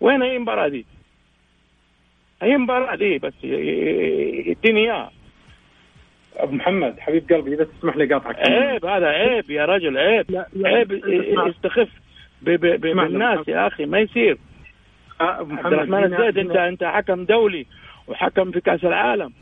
وين 0.00 0.22
هي 0.22 0.36
المباراة 0.36 0.68
دي؟ 0.68 0.86
هي 2.42 2.54
المباراة 2.54 2.96
دي 2.96 3.18
بس 3.18 3.32
يديني 3.42 4.80
إياها. 4.80 5.10
أبو 6.36 6.54
محمد 6.54 7.00
حبيب 7.00 7.32
قلبي 7.32 7.54
إذا 7.54 7.64
تسمح 7.64 7.96
لي 7.96 8.14
قاطعك. 8.14 8.36
عيب 8.38 8.84
هذا 8.84 9.06
عيب 9.06 9.50
يا 9.50 9.64
رجل 9.64 9.98
عيب. 9.98 10.30
لا 10.30 10.46
لا 10.52 10.68
عيب 10.68 10.92
يستخف 11.48 11.88
بالناس 12.42 13.48
يا 13.48 13.66
أخي 13.66 13.86
ما 13.86 13.98
يصير. 13.98 14.38
عبد 15.20 15.66
الرحمن 15.66 16.04
الزيد 16.04 16.38
انت 16.38 16.56
انت 16.56 16.84
حكم 16.84 17.24
دولي 17.24 17.66
وحكم 18.08 18.50
في 18.50 18.60
كأس 18.60 18.84
العالم. 18.84 19.32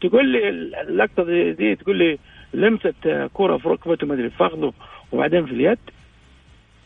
تقول 0.00 0.28
لي 0.28 0.48
اللقطة 0.80 1.24
دي, 1.24 1.52
دي 1.52 1.76
تقول 1.76 1.96
لي 1.96 2.18
لمست 2.54 3.28
كرة 3.34 3.56
في 3.56 3.68
ركبته 3.68 4.06
ما 4.06 4.14
أدري 4.14 4.30
فخذه 4.30 4.72
وبعدين 5.12 5.46
في 5.46 5.52
اليد. 5.52 5.78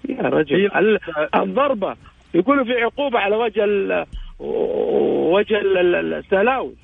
يا 0.08 0.22
رجل 0.22 0.98
الضربة 1.34 1.96
يقولوا 2.34 2.64
في 2.64 2.82
عقوبة 2.82 3.18
على 3.18 3.36
وجه 3.36 3.64
ال 3.64 4.06
وجه 4.40 5.60
السلاوي. 5.60 6.74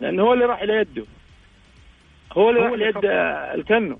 لأنه 0.00 0.22
هو 0.22 0.32
اللي 0.32 0.44
راح 0.44 0.62
إلى 0.62 0.76
يده. 0.76 1.04
هو 2.32 2.50
اللي 2.50 2.60
راح 2.60 2.72
ليد 2.72 3.04
الكنو. 3.60 3.98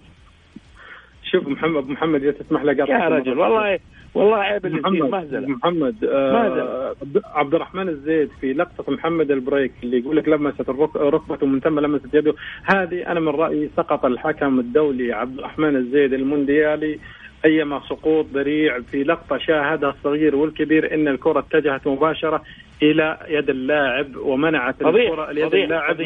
شوف 1.23 1.49
محمد 1.49 1.89
محمد 1.89 2.23
إذا 2.23 2.33
تسمح 2.33 2.63
لي 2.63 2.77
يا 2.89 3.09
رجل 3.09 3.39
والله 3.39 3.79
والله 4.17 4.37
عيب 4.37 4.67
اللي 4.67 4.81
محمد 4.81 5.11
مهزله 5.11 5.49
محمد 5.49 6.05
آه 6.05 6.95
عبد 7.25 7.55
الرحمن 7.55 7.89
الزيد 7.89 8.31
في 8.41 8.53
لقطة 8.53 8.93
محمد 8.93 9.31
البريك 9.31 9.73
اللي 9.83 9.99
يقول 9.99 10.17
لك 10.17 10.29
لمست 10.29 10.71
ركبته 10.97 11.47
من 11.47 11.61
ثم 11.61 11.81
لمست 11.81 12.15
يده. 12.15 12.35
هذه 12.65 13.07
أنا 13.13 13.21
من 13.21 13.29
رأيي 13.29 13.71
سقط 13.77 14.05
الحكم 14.05 14.59
الدولي 14.61 15.13
عبد 15.13 15.39
الرحمن 15.39 15.77
الزيد 15.77 16.13
المونديالي 16.13 16.99
أيما 17.45 17.81
سقوط 17.89 18.27
ذريع 18.35 18.81
في 18.81 19.05
لقطة 19.05 19.39
شاهدها 19.39 19.91
الصغير 19.91 20.37
والكبير 20.37 20.95
إن 20.95 21.09
الكرة 21.09 21.39
اتجهت 21.39 21.87
مباشرة 21.89 22.43
إلى 22.83 23.19
يد 23.29 23.51
اللاعب 23.51 24.17
ومنعت 24.17 24.83
الكرة 25.09 25.31
اليد 25.31 25.55
اللاعب 25.55 26.01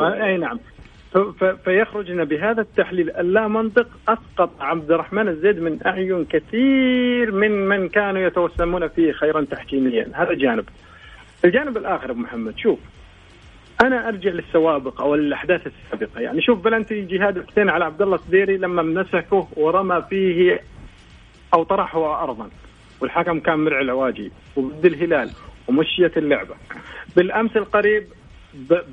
آه 0.00 0.24
أي 0.24 0.36
نعم. 0.36 0.58
فيخرجنا 1.64 2.24
بهذا 2.24 2.60
التحليل. 2.60 3.10
اللا 3.10 3.48
منطق 3.48 3.88
أسقط 4.08 4.50
عبد 4.60 4.90
الرحمن 4.92 5.28
الزيد 5.28 5.60
من 5.60 5.78
أعين 5.86 6.24
كثير 6.24 7.32
من 7.32 7.68
من 7.68 7.88
كانوا 7.88 8.20
يتوسمون 8.22 8.88
فيه 8.88 9.12
خيرا 9.12 9.44
تحكيميا. 9.44 10.08
هذا 10.14 10.34
جانب. 10.34 10.64
الجانب 11.44 11.76
الآخر 11.76 12.10
أبو 12.10 12.20
محمد 12.20 12.58
شوف 12.58 12.78
أنا 13.82 14.08
أرجع 14.08 14.30
للسوابق 14.30 15.00
أو 15.00 15.14
الاحداث 15.14 15.66
السابقة. 15.66 16.20
يعني 16.20 16.42
شوف 16.42 16.64
بلنتي 16.64 17.02
جهاد 17.02 17.36
الحسين 17.36 17.68
على 17.70 17.84
عبد 17.84 18.02
الله 18.02 18.14
الصديري 18.14 18.56
لما 18.56 18.82
مسكه 18.82 19.48
ورمى 19.56 20.04
فيه 20.10 20.60
أو 21.54 21.62
طرحه 21.62 22.22
ارضا. 22.22 22.50
والحكم 23.00 23.40
كان 23.40 23.58
مرعي 23.58 23.82
العواجي 23.82 24.32
وضد 24.56 24.86
الهلال 24.86 25.30
ومشيت 25.68 26.18
اللعبة. 26.18 26.54
بالأمس 27.16 27.56
القريب 27.56 28.04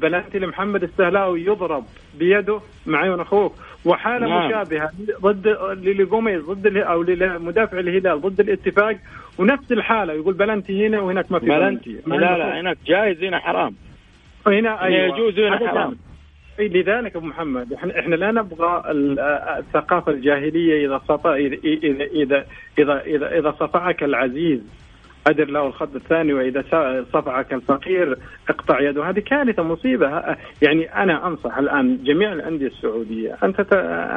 بلنتي 0.02 0.40
لمحمد 0.40 0.84
السهلاوي 0.84 1.46
يضرب 1.46 1.86
بيده 2.20 2.60
مع 2.86 3.00
عيون 3.00 3.20
أخوك 3.20 3.54
وحالة 3.86 4.28
نعم. 4.28 4.48
مشابهة 4.48 4.92
ضد 5.22 5.48
لجوميز 5.84 6.42
ضد 6.42 6.78
أو 6.78 7.04
لمدافع 7.04 7.80
الهلال 7.80 8.22
ضد 8.22 8.40
الاتفاق 8.40 8.98
ونفس 9.38 9.72
الحالة 9.72 10.14
يقول 10.14 10.34
بلنتي 10.34 10.88
هنا 10.88 11.00
وهناك 11.00 11.32
ما 11.32 11.40
في 11.40 11.46
بلنتي. 11.46 11.98
لا 12.08 12.38
لا 12.38 12.60
هناك 12.60 12.78
جائز 12.86 13.24
هنا 13.24 13.40
حرام. 13.40 13.76
هنا 14.48 14.84
أيوة. 14.84 15.18
يجوز 15.18 15.40
هنا 15.40 15.58
حرام. 15.58 15.98
لذلك 16.60 17.16
أبو 17.16 17.26
محمد 17.26 17.74
إحنا 17.74 18.00
إحنا 18.00 18.16
لا 18.16 18.32
نبغى 18.32 18.84
الثقافة 19.60 20.12
الجاهلية 20.12 20.88
إذا 20.88 21.02
صفى 21.08 21.30
اذا 21.30 21.58
اذا 22.14 22.46
اذا 22.78 23.02
اذا, 23.02 23.40
إذا 23.40 23.52
صفعك 23.52 24.04
العزيز. 24.04 24.85
أدر 25.28 25.46
له 25.46 25.68
الخط 25.68 25.96
الثاني 25.96 26.34
وإذا 26.34 26.64
صفعك 27.14 27.54
الفقير 27.54 28.18
اقطع 28.50 28.80
يده. 28.80 29.10
هذه 29.10 29.20
كارثة 29.20 29.64
مصيبة. 29.64 30.38
يعني 30.62 30.96
أنا 31.04 31.28
أنصح 31.28 31.58
الآن 31.58 32.04
جميع 32.04 32.34
الأندية 32.34 32.68
السعودية 32.68 33.38
أن 33.44 33.54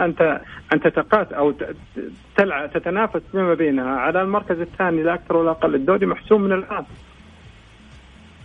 أنت 0.05 0.41
أن 0.73 0.81
تتقاس 0.81 1.33
أو 1.33 1.55
تلعب 2.37 2.73
تتنافس 2.73 3.23
فيما 3.33 3.55
بينها 3.55 3.97
على 3.97 4.23
المركز 4.23 4.61
الثاني 4.61 5.03
لا 5.03 5.15
أكثر 5.15 5.37
ولا 5.37 5.51
أقل. 5.51 5.75
الدوري 5.75 6.07
محسوم 6.07 6.43
من 6.43 6.53
الآن. 6.53 6.85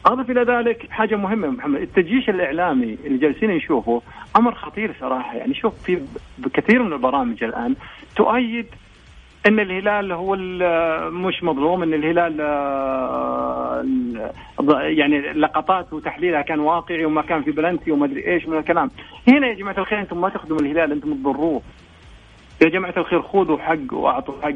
أضف 0.05 0.29
إلى 0.29 0.43
ذلك 0.43 0.87
حاجة 0.89 1.15
مهمة 1.15 1.47
محمد. 1.47 1.81
التجيش 1.81 2.29
الإعلامي 2.29 2.97
اللي 3.05 3.17
جالسين 3.17 3.51
نشوفه 3.51 4.01
أمر 4.35 4.55
خطير 4.55 4.95
صراحة. 4.99 5.35
يعني 5.35 5.53
شوف 5.53 5.83
في 5.83 6.01
بكثير 6.37 6.83
من 6.83 6.93
البرامج 6.93 7.43
الآن 7.43 7.75
تؤيد 8.15 8.65
إن 9.47 9.59
الهلال 9.59 10.11
هو 10.11 10.35
مش 11.09 11.43
مظلوم 11.43 11.83
إن 11.83 11.93
الهلال 11.93 12.37
آه، 12.41 13.83
يعني 14.81 15.19
لقطات 15.19 15.93
وتحليلها 15.93 16.41
كان 16.41 16.59
واقعي 16.59 17.05
وما 17.05 17.21
كان 17.21 17.43
في 17.43 17.51
بلنتي 17.51 17.91
وما 17.91 18.05
أدري 18.05 18.27
إيش 18.27 18.47
من 18.47 18.57
الكلام. 18.57 18.91
هنا 19.27 19.47
يا 19.47 19.53
جماعة 19.53 19.77
الخير 19.77 19.99
أنتم 19.99 20.21
ما 20.21 20.29
تخدموا 20.29 20.59
الهلال 20.59 20.91
أنتم 20.91 21.13
تضروه. 21.13 21.61
يا 22.61 22.69
جماعة 22.69 22.93
الخير 22.97 23.21
خذوا 23.21 23.57
حق 23.57 23.93
وأعطوا 23.93 24.33
حق. 24.41 24.53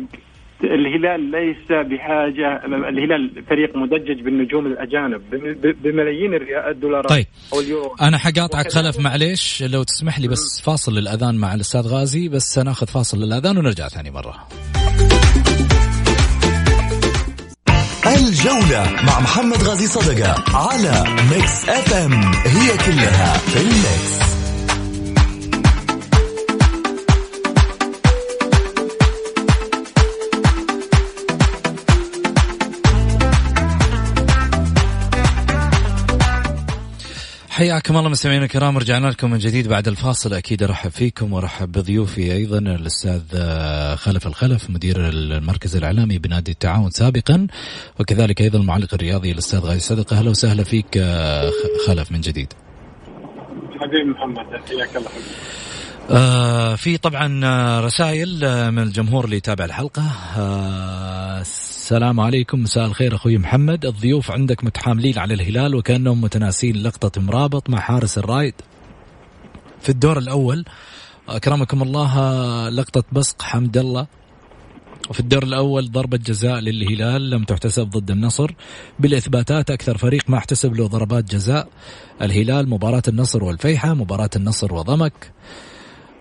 الهلال 0.63 1.32
ليس 1.32 1.67
بحاجة 1.72 2.65
الهلال 2.65 3.43
فريق 3.50 3.76
مدجج 3.76 4.22
بالنجوم 4.22 4.65
الأجانب 4.65 5.22
بملايين 5.84 6.34
الدولارات 6.70 7.10
طيب 7.10 7.26
أو 7.54 7.60
اليورو. 7.60 7.96
أنا 8.02 8.17
حقاطعك 8.17 8.72
خلف 8.72 9.00
معليش 9.00 9.63
لو 9.63 9.84
تسمح 9.84 10.20
لي 10.20 10.28
بس 10.28 10.62
فاصل 10.65 10.96
للأذان 10.96 11.36
مع 11.36 11.54
الأستاذ 11.54 11.88
غازي 11.88 12.30
بس 12.30 12.60
ناخذ 12.60 12.88
فاصل 12.88 13.17
للأذان 13.17 13.58
ونرجع 13.58 13.88
ثاني 13.88 14.12
مرة. 14.12 14.48
الجولة 18.08 18.91
مع 19.08 19.20
محمد 19.20 19.63
غازي 19.63 19.86
صدقة 19.86 20.58
على 20.58 21.04
Mix 21.32 21.70
FM. 21.70 22.13
هي 22.46 22.78
كلها 22.86 23.38
في 23.38 23.62
ال 23.62 23.77
mix. 23.77 24.37
حياكم 37.58 37.98
الله 37.98 38.10
مستمعينا 38.10 38.46
الكرام 38.46 38.78
رجعنا 38.78 39.08
لكم 39.08 39.32
من 39.32 39.38
جديد 39.38 39.67
بعد 39.67 39.88
الفاصل. 39.88 40.34
أكيد 40.34 40.63
أرحب 40.63 40.91
فيكم 40.91 41.34
وأرحب 41.34 41.72
بضيوفي 41.72 42.34
أيضا 42.34 42.58
الأستاذ 42.58 43.22
آه، 43.36 43.96
خلف 43.96 44.28
الخلف 44.28 44.70
مدير 44.70 45.10
المركز 45.10 45.76
الإعلامي 45.76 46.17
بنادي 46.17 46.52
التعاون 46.52 46.89
سابقا 46.89 47.48
وكذلك 48.00 48.41
أيضا 48.41 48.60
المعلق 48.60 48.93
الرياضي 48.93 49.32
الأستاذ 49.32 49.60
غاي 49.60 49.80
صدقه 49.80 50.17
أهلا 50.17 50.30
وسهلا 50.30 50.63
فيك 50.63 50.98
آه، 50.98 51.52
خلف 51.88 52.12
من 52.12 52.22
جديد. 52.22 52.54
حبيبي 53.82 54.04
محمد 54.04 54.46
حياك 54.70 54.98
الله. 54.98 55.10
آه 56.10 56.76
في 56.76 56.98
طبعا 56.98 57.46
آه، 57.46 57.80
رسائل 57.80 58.28
من 58.72 58.84
الجمهور 58.84 59.26
اللي 59.26 59.38
يتابع 59.38 59.65
الحلقة. 59.65 60.04
آه 60.38 61.41
السلام 61.41 62.20
عليكم. 62.20 62.60
مساء 62.60 62.86
الخير 62.86 63.15
أخوي 63.15 63.38
محمد. 63.38 63.86
الضيوف 63.86 64.32
عندك 64.32 64.63
متحاملين 64.63 65.20
على 65.20 65.34
الهلال 65.34 65.76
وكأنهم 65.76 66.22
متناسين 66.22 66.84
لقطة 66.84 67.22
مرابط 67.22 67.70
مع 67.70 67.80
حارس 67.80 68.17
الرايد 68.17 68.54
في 69.82 69.89
الدور 69.89 70.17
الأول. 70.17 70.65
أكرمكم 71.30 71.82
الله 71.82 72.70
لقطة 72.70 73.04
بصق 73.12 73.41
حمد 73.41 73.78
الله. 73.78 74.08
وفي 75.10 75.20
الدور 75.20 75.43
الأول 75.43 75.91
ضربة 75.91 76.17
جزاء 76.17 76.60
للهلال 76.60 77.30
لم 77.30 77.43
تحتسب 77.43 77.89
ضد 77.89 78.12
النصر. 78.12 78.52
بالإثباتات 79.00 79.72
أكثر 79.72 79.98
فريق 79.98 80.24
ما 80.28 80.38
احتسب 80.38 80.74
له 80.74 80.88
ضربات 80.88 81.24
جزاء. 81.24 81.67
الهلال 82.22 82.70
مباراة 82.70 83.04
النصر 83.08 83.43
والفيحة 83.43 83.93
مباراة 83.93 84.30
النصر 84.36 84.74
وضمك. 84.74 85.32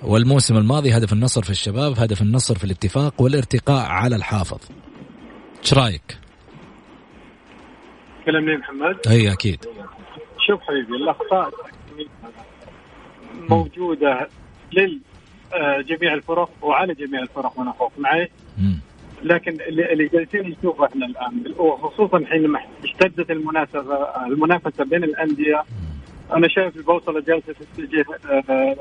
والموسم 0.06 0.56
الماضي 0.56 0.96
هدف 0.96 1.12
النصر 1.12 1.42
في 1.42 1.50
الشباب 1.50 1.98
هدف 1.98 2.22
النصر 2.22 2.58
في 2.58 2.64
الاتفاق 2.64 3.22
والارتقاء 3.22 3.86
على 3.90 4.16
الحافظ 4.16 4.58
إيش 5.62 5.74
رأيك؟ 5.74 6.18
كلامني 8.26 8.56
محمد؟ 8.56 8.96
إي 9.08 9.32
أكيد 9.32 9.64
شوف 10.46 10.60
حبيبي 10.62 10.96
الاخطاء 10.96 11.50
موجودة 13.50 14.28
لجميع 14.72 16.14
الفرق 16.14 16.50
وعلى 16.62 16.94
جميع 16.94 17.22
الفرق 17.22 17.58
وأنا 17.58 17.70
اخوف 17.70 17.92
معي. 17.98 18.30
لكن 19.22 19.60
اللي 19.68 19.92
اللي 19.92 20.08
جالسين 20.08 20.40
نشوفه 20.40 20.86
إحنا 20.86 21.06
الآن 21.06 21.54
وخصوصا 21.58 22.24
حينما 22.26 22.60
اشتدت 22.84 23.30
المناسبه 23.30 23.94
المنافسة 24.26 24.84
بين 24.84 25.04
الأندية 25.04 25.64
أنا 26.34 26.48
شايف 26.48 26.76
البوصلة 26.76 27.20
جالسه 27.20 27.54
تتجه 27.76 28.04
آه، 28.30 28.76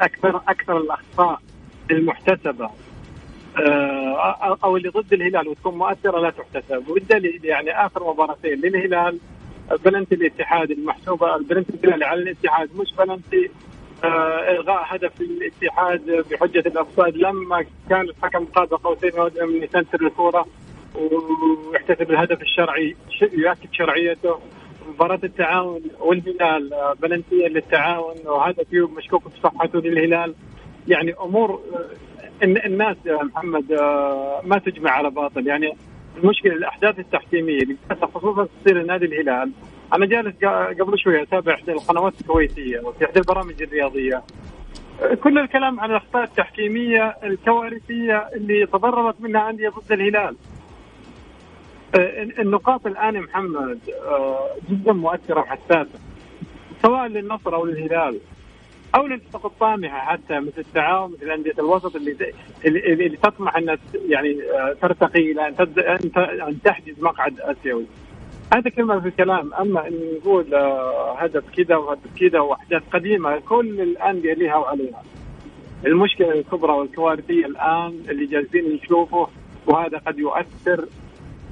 أكثر 0.00 0.36
أكثر 0.48 0.76
الأخطاء 0.76 1.40
المحتسبة 1.90 2.70
آه، 3.58 4.58
أو 4.64 4.76
اللي 4.76 4.88
ضد 4.88 5.12
الهلال 5.12 5.48
وتكون 5.48 5.74
مؤثرة 5.74 6.20
لا 6.20 6.30
تحتسب. 6.30 6.88
وبالتالي 6.88 7.40
يعني 7.44 7.86
آخر 7.86 8.10
مباراتين 8.10 8.60
للهلال 8.60 9.18
بلنتي 9.84 10.14
الاتحاد 10.14 10.70
المحسوبة 10.70 11.36
البلنتي 11.36 11.72
الهلالي 11.84 12.04
على 12.04 12.22
الاتحاد 12.22 12.68
مش 12.76 12.94
بلنتي 12.98 13.50
آه، 14.04 14.50
إلغاء 14.50 14.82
هدف 14.86 15.20
الاتحاد 15.20 16.24
بحجة 16.30 16.58
ال 16.66 16.72
offside 16.72 17.16
لما 17.16 17.64
كان 17.90 18.00
الحكم 18.00 18.44
قاب 18.44 18.68
قوسين 18.74 19.12
من 19.48 19.62
يسنتر 19.62 20.06
الكورة 20.06 20.46
ويحتسب 20.94 22.10
الهدف 22.10 22.42
الشرعي 22.42 22.96
يؤكد 23.32 23.68
شرعيته. 23.72 24.38
مباراة 24.98 25.20
التعاون 25.24 25.82
والهلال 26.00 26.74
آه، 26.74 26.92
بلنتية 27.02 27.46
للتعاون 27.48 28.14
وهذا 28.26 28.64
فيه 28.70 28.88
مشكوك 28.88 29.28
في 29.28 29.40
صحته 29.42 29.78
للهلال. 29.80 30.34
يعني 30.88 31.14
أمور 31.22 31.50
آه، 31.50 32.44
الن- 32.44 32.64
الناس 32.66 32.96
يا 33.06 33.22
محمد 33.22 33.72
آه، 33.72 34.40
ما 34.44 34.58
تجمع 34.58 34.90
على 34.90 35.10
باطل. 35.10 35.46
يعني 35.46 35.76
المشكلة 36.22 36.52
الأحداث 36.52 36.98
التحكيمية 36.98 37.62
اللي 37.62 37.76
خصوصا 38.14 38.48
تصير 38.64 38.82
نادي 38.82 39.04
الهلال. 39.06 39.50
أنا 39.94 40.06
جالس 40.06 40.34
قبل 40.80 40.98
شوية 40.98 41.22
أتابع 41.22 41.54
إحدى 41.54 41.72
القنوات 41.72 42.20
الكويتية 42.20 42.80
وفي 42.80 43.04
إحدى 43.04 43.18
البرامج 43.20 43.62
الرياضية. 43.62 44.22
كل 45.22 45.38
الكلام 45.38 45.80
عن 45.80 45.90
الأخطاء 45.90 46.24
التحكيمية 46.24 47.16
الكوارثية 47.24 48.28
اللي 48.34 48.66
تضررت 48.66 49.20
منها 49.20 49.50
أندية 49.50 49.68
ضد 49.68 49.92
الهلال. 49.92 50.24
آه، 50.24 50.57
النقاط 52.38 52.86
الآن 52.86 53.14
يا 53.14 53.20
محمد 53.20 53.78
آه، 54.06 54.48
جدا 54.70 54.92
مؤثرة 54.92 55.40
وحساسه 55.40 55.98
سواء 56.82 57.06
للنصر 57.06 57.54
أو 57.54 57.64
للهلال 57.66 58.18
أو 58.94 59.06
للفرق 59.06 59.46
الطامحة 59.46 59.98
حتى 59.98 60.40
مثل 60.40 60.58
التعاون 60.58 61.12
مثل 61.12 61.30
أندية 61.30 61.52
الوسط 61.58 61.96
اللي 61.96 62.16
اللي, 62.64 62.92
تطمح 63.16 63.56
ت- 63.74 63.78
يعني 64.08 64.42
آه، 64.42 64.76
ترتقي 64.82 65.32
إلى 65.32 65.48
أن 65.48 65.54
أن 66.48 66.62
تحجز 66.62 67.00
مقعد 67.02 67.40
آسيوي. 67.40 67.84
هذا 68.54 68.70
كلمة 68.70 69.00
في 69.00 69.08
الكلام 69.08 69.54
أما 69.54 69.88
إن 69.88 70.00
نقول 70.20 70.54
آه، 70.54 71.14
هدف 71.18 71.44
كذا 71.56 71.76
وهدف 71.76 72.00
كذا 72.20 72.40
وأحداث 72.40 72.82
قديمة 72.92 73.38
كل 73.38 73.80
الأندية 73.80 74.34
لها 74.34 74.56
وعليها. 74.56 75.02
المشكلة 75.86 76.32
الكبرى 76.32 76.72
والكوارثية 76.72 77.46
الآن 77.46 78.00
اللي 78.08 78.26
جالسين 78.26 78.72
نشوفه 78.74 79.28
وهذا 79.66 79.98
قد 79.98 80.18
يؤثر 80.18 80.84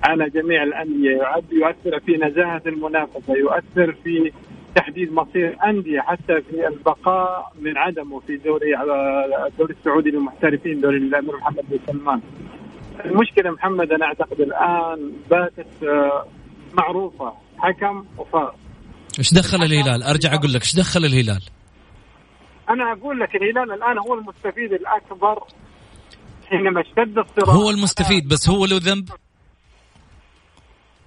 على 0.05 0.31
جميع 0.31 0.63
الأندية 0.63 1.17
يعد 1.17 1.45
يؤثر 1.53 2.01
في 2.01 2.17
نزاهة 2.17 2.63
المنافسة 2.67 3.35
يؤثر 3.35 3.93
في 4.05 4.33
تحديد 4.77 5.13
مصير 5.13 5.57
أندية 5.67 6.01
حتى 6.01 6.41
في 6.51 6.69
البقاء 6.69 7.53
من 7.61 7.79
عدمه 7.79 8.21
في 8.21 8.37
دوري 8.37 8.77
الدوري 9.47 9.75
السعودي 9.79 10.11
للمحترفين 10.11 10.81
دوري 10.81 10.97
الأمير 10.97 11.37
محمد 11.37 11.65
بن 11.71 11.79
سلمان. 11.87 12.21
المشكلة 13.05 13.51
محمد 13.51 13.93
أنا 13.93 14.07
أعتقد 14.07 14.41
الآن 14.41 15.13
باتت 15.31 15.83
آه، 15.83 16.27
معروفة 16.75 17.33
حكم 17.59 18.05
وفار. 18.19 18.55
إيش 19.19 19.35
دخل 19.35 19.63
الهلال؟ 19.63 20.03
أرجع 20.03 20.35
أقول 20.35 20.53
لك 20.53 20.63
إيش 20.63 20.77
دخل 20.77 21.05
الهلال؟ 21.05 21.43
أنا 22.71 22.93
أقول 22.93 23.21
لك 23.21 23.37
الهلال 23.37 23.73
الآن 23.73 23.99
هو 23.99 24.15
المستفيد 24.15 24.73
الأكبر 24.73 25.45
حينما 26.49 26.81
اشتد 26.81 27.19
الصراع 27.19 27.57
هو 27.57 27.71
المستفيد 27.71 28.29
بس 28.29 28.49
هو 28.49 28.67
له 28.67 28.77
ذنب 28.77 29.09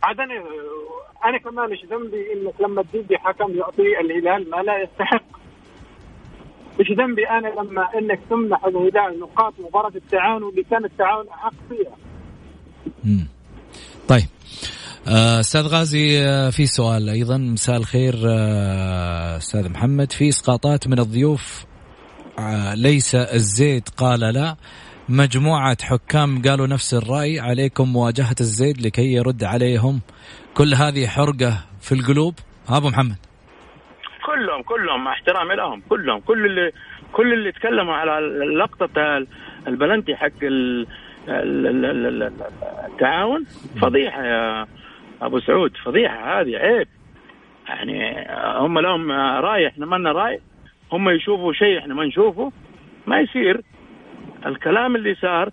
عاد 0.03 0.19
أنا 0.19 0.33
أنا 1.25 1.37
كمان 1.37 1.71
إيش 1.71 1.85
ذنبي 1.85 2.33
إنك 2.33 2.53
لما 2.61 2.83
تجيب 2.83 3.17
حكم 3.17 3.57
يعطي 3.57 3.99
الهلال 4.01 4.49
ما 4.49 4.57
لا 4.57 4.83
يستحق. 4.83 5.23
إيش 6.79 6.91
ذنبي 6.91 7.29
أنا 7.29 7.47
لما 7.47 7.87
إنك 7.97 8.19
تمنح 8.29 8.65
الهلال 8.65 9.19
نقاط 9.19 9.53
مباراة 9.59 9.91
التعاون 9.95 10.49
اللي 10.49 10.63
كان 10.63 10.85
التعاون 10.85 11.27
أحق 11.27 11.53
فيها. 11.69 11.95
مم. 13.03 13.27
طيب. 14.07 14.27
آه، 15.07 15.39
أستاذ 15.39 15.67
غازي 15.67 16.19
آه، 16.19 16.49
في 16.49 16.65
سؤال 16.65 17.09
أيضا. 17.09 17.37
مساء 17.37 17.77
الخير 17.77 18.15
آه، 18.29 19.37
أستاذ 19.37 19.69
محمد. 19.69 20.11
في 20.11 20.29
إسقاطات 20.29 20.87
من 20.87 20.99
الضيوف 20.99 21.65
ليس 22.73 23.15
الزيد 23.15 23.89
قال 23.97 24.19
لا. 24.19 24.55
مجموعة 25.09 25.77
حكام 25.83 26.41
قالوا 26.41 26.67
نفس 26.67 26.93
الرأي 26.93 27.39
عليكم 27.39 27.93
مواجهة 27.93 28.35
الزيد 28.41 28.81
لكي 28.81 29.13
يرد 29.13 29.43
عليهم 29.43 30.01
كل 30.53 30.73
هذه 30.73 31.07
حرقة 31.07 31.65
في 31.81 31.91
القلوب. 31.91 32.33
أبو 32.69 32.87
محمد. 32.89 33.15
كلهم 34.25 34.61
كلهم 34.61 35.03
مع 35.03 35.11
احترامي 35.13 35.55
لهم. 35.55 35.81
كلهم. 35.89 36.19
كل 36.19 36.45
اللي 36.45 36.71
كل 37.13 37.33
اللي 37.33 37.51
تكلموا 37.51 37.93
على 37.93 38.27
لقطة 38.59 38.89
البلنتي 39.67 40.15
حق 40.15 40.43
ال- 40.43 40.87
ال- 41.27 41.67
ال- 41.67 41.85
ال- 41.85 42.23
ال- 42.23 42.33
التعاون 42.91 43.45
فضيحة 43.81 44.23
يا 44.25 44.67
أبو 45.21 45.39
سعود. 45.39 45.77
فضيحة 45.85 46.41
هذه 46.41 46.55
عيب. 46.55 46.87
يعني 47.69 48.27
هم 48.59 48.79
لهم 48.79 49.11
رأي 49.45 49.67
إحنا 49.67 49.85
ما 49.85 49.95
لنا 49.95 50.11
رأي. 50.11 50.39
هم 50.91 51.09
يشوفوا 51.09 51.53
شيء 51.53 51.79
إحنا 51.79 51.93
ما 51.93 52.05
نشوفه 52.05 52.51
ما 53.07 53.19
يصير. 53.19 53.61
الكلام 54.45 54.95
اللي 54.95 55.15
صار 55.15 55.49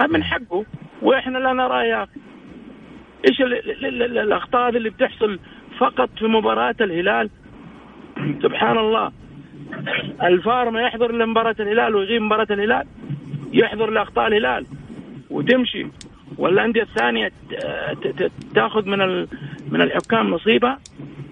هذا 0.00 0.06
من 0.06 0.24
حقه 0.24 0.64
وإحنا 1.02 1.38
لنا 1.38 1.66
رأي 1.66 1.88
يا 1.88 2.02
أخي. 2.02 2.20
إيش 3.28 3.40
ال- 3.40 3.54
ال- 3.70 3.86
ال- 3.86 4.02
ال- 4.02 4.18
الأخطاء 4.18 4.68
اللي 4.68 4.90
بتحصل 4.90 5.38
فقط 5.78 6.10
في 6.18 6.26
مباراة 6.26 6.74
الهلال؟ 6.80 7.30
سبحان 8.42 8.78
الله. 8.78 9.12
الفار 10.22 10.70
ما 10.70 10.80
يحضر 10.80 11.12
لمباراة 11.12 11.56
الهلال 11.60 11.94
ويغيب 11.94 12.22
مباراة 12.22 12.46
الهلال. 12.50 12.86
يحضر 13.52 13.90
لأخطاء 13.90 14.26
الهلال 14.26 14.66
وتمشي. 15.30 15.86
والأندية 16.38 16.82
الثانية 16.82 17.32
تأخذ 18.54 18.88
من 18.88 18.98
من 19.70 19.82
الحكام 19.82 20.30
نصيبها. 20.30 20.78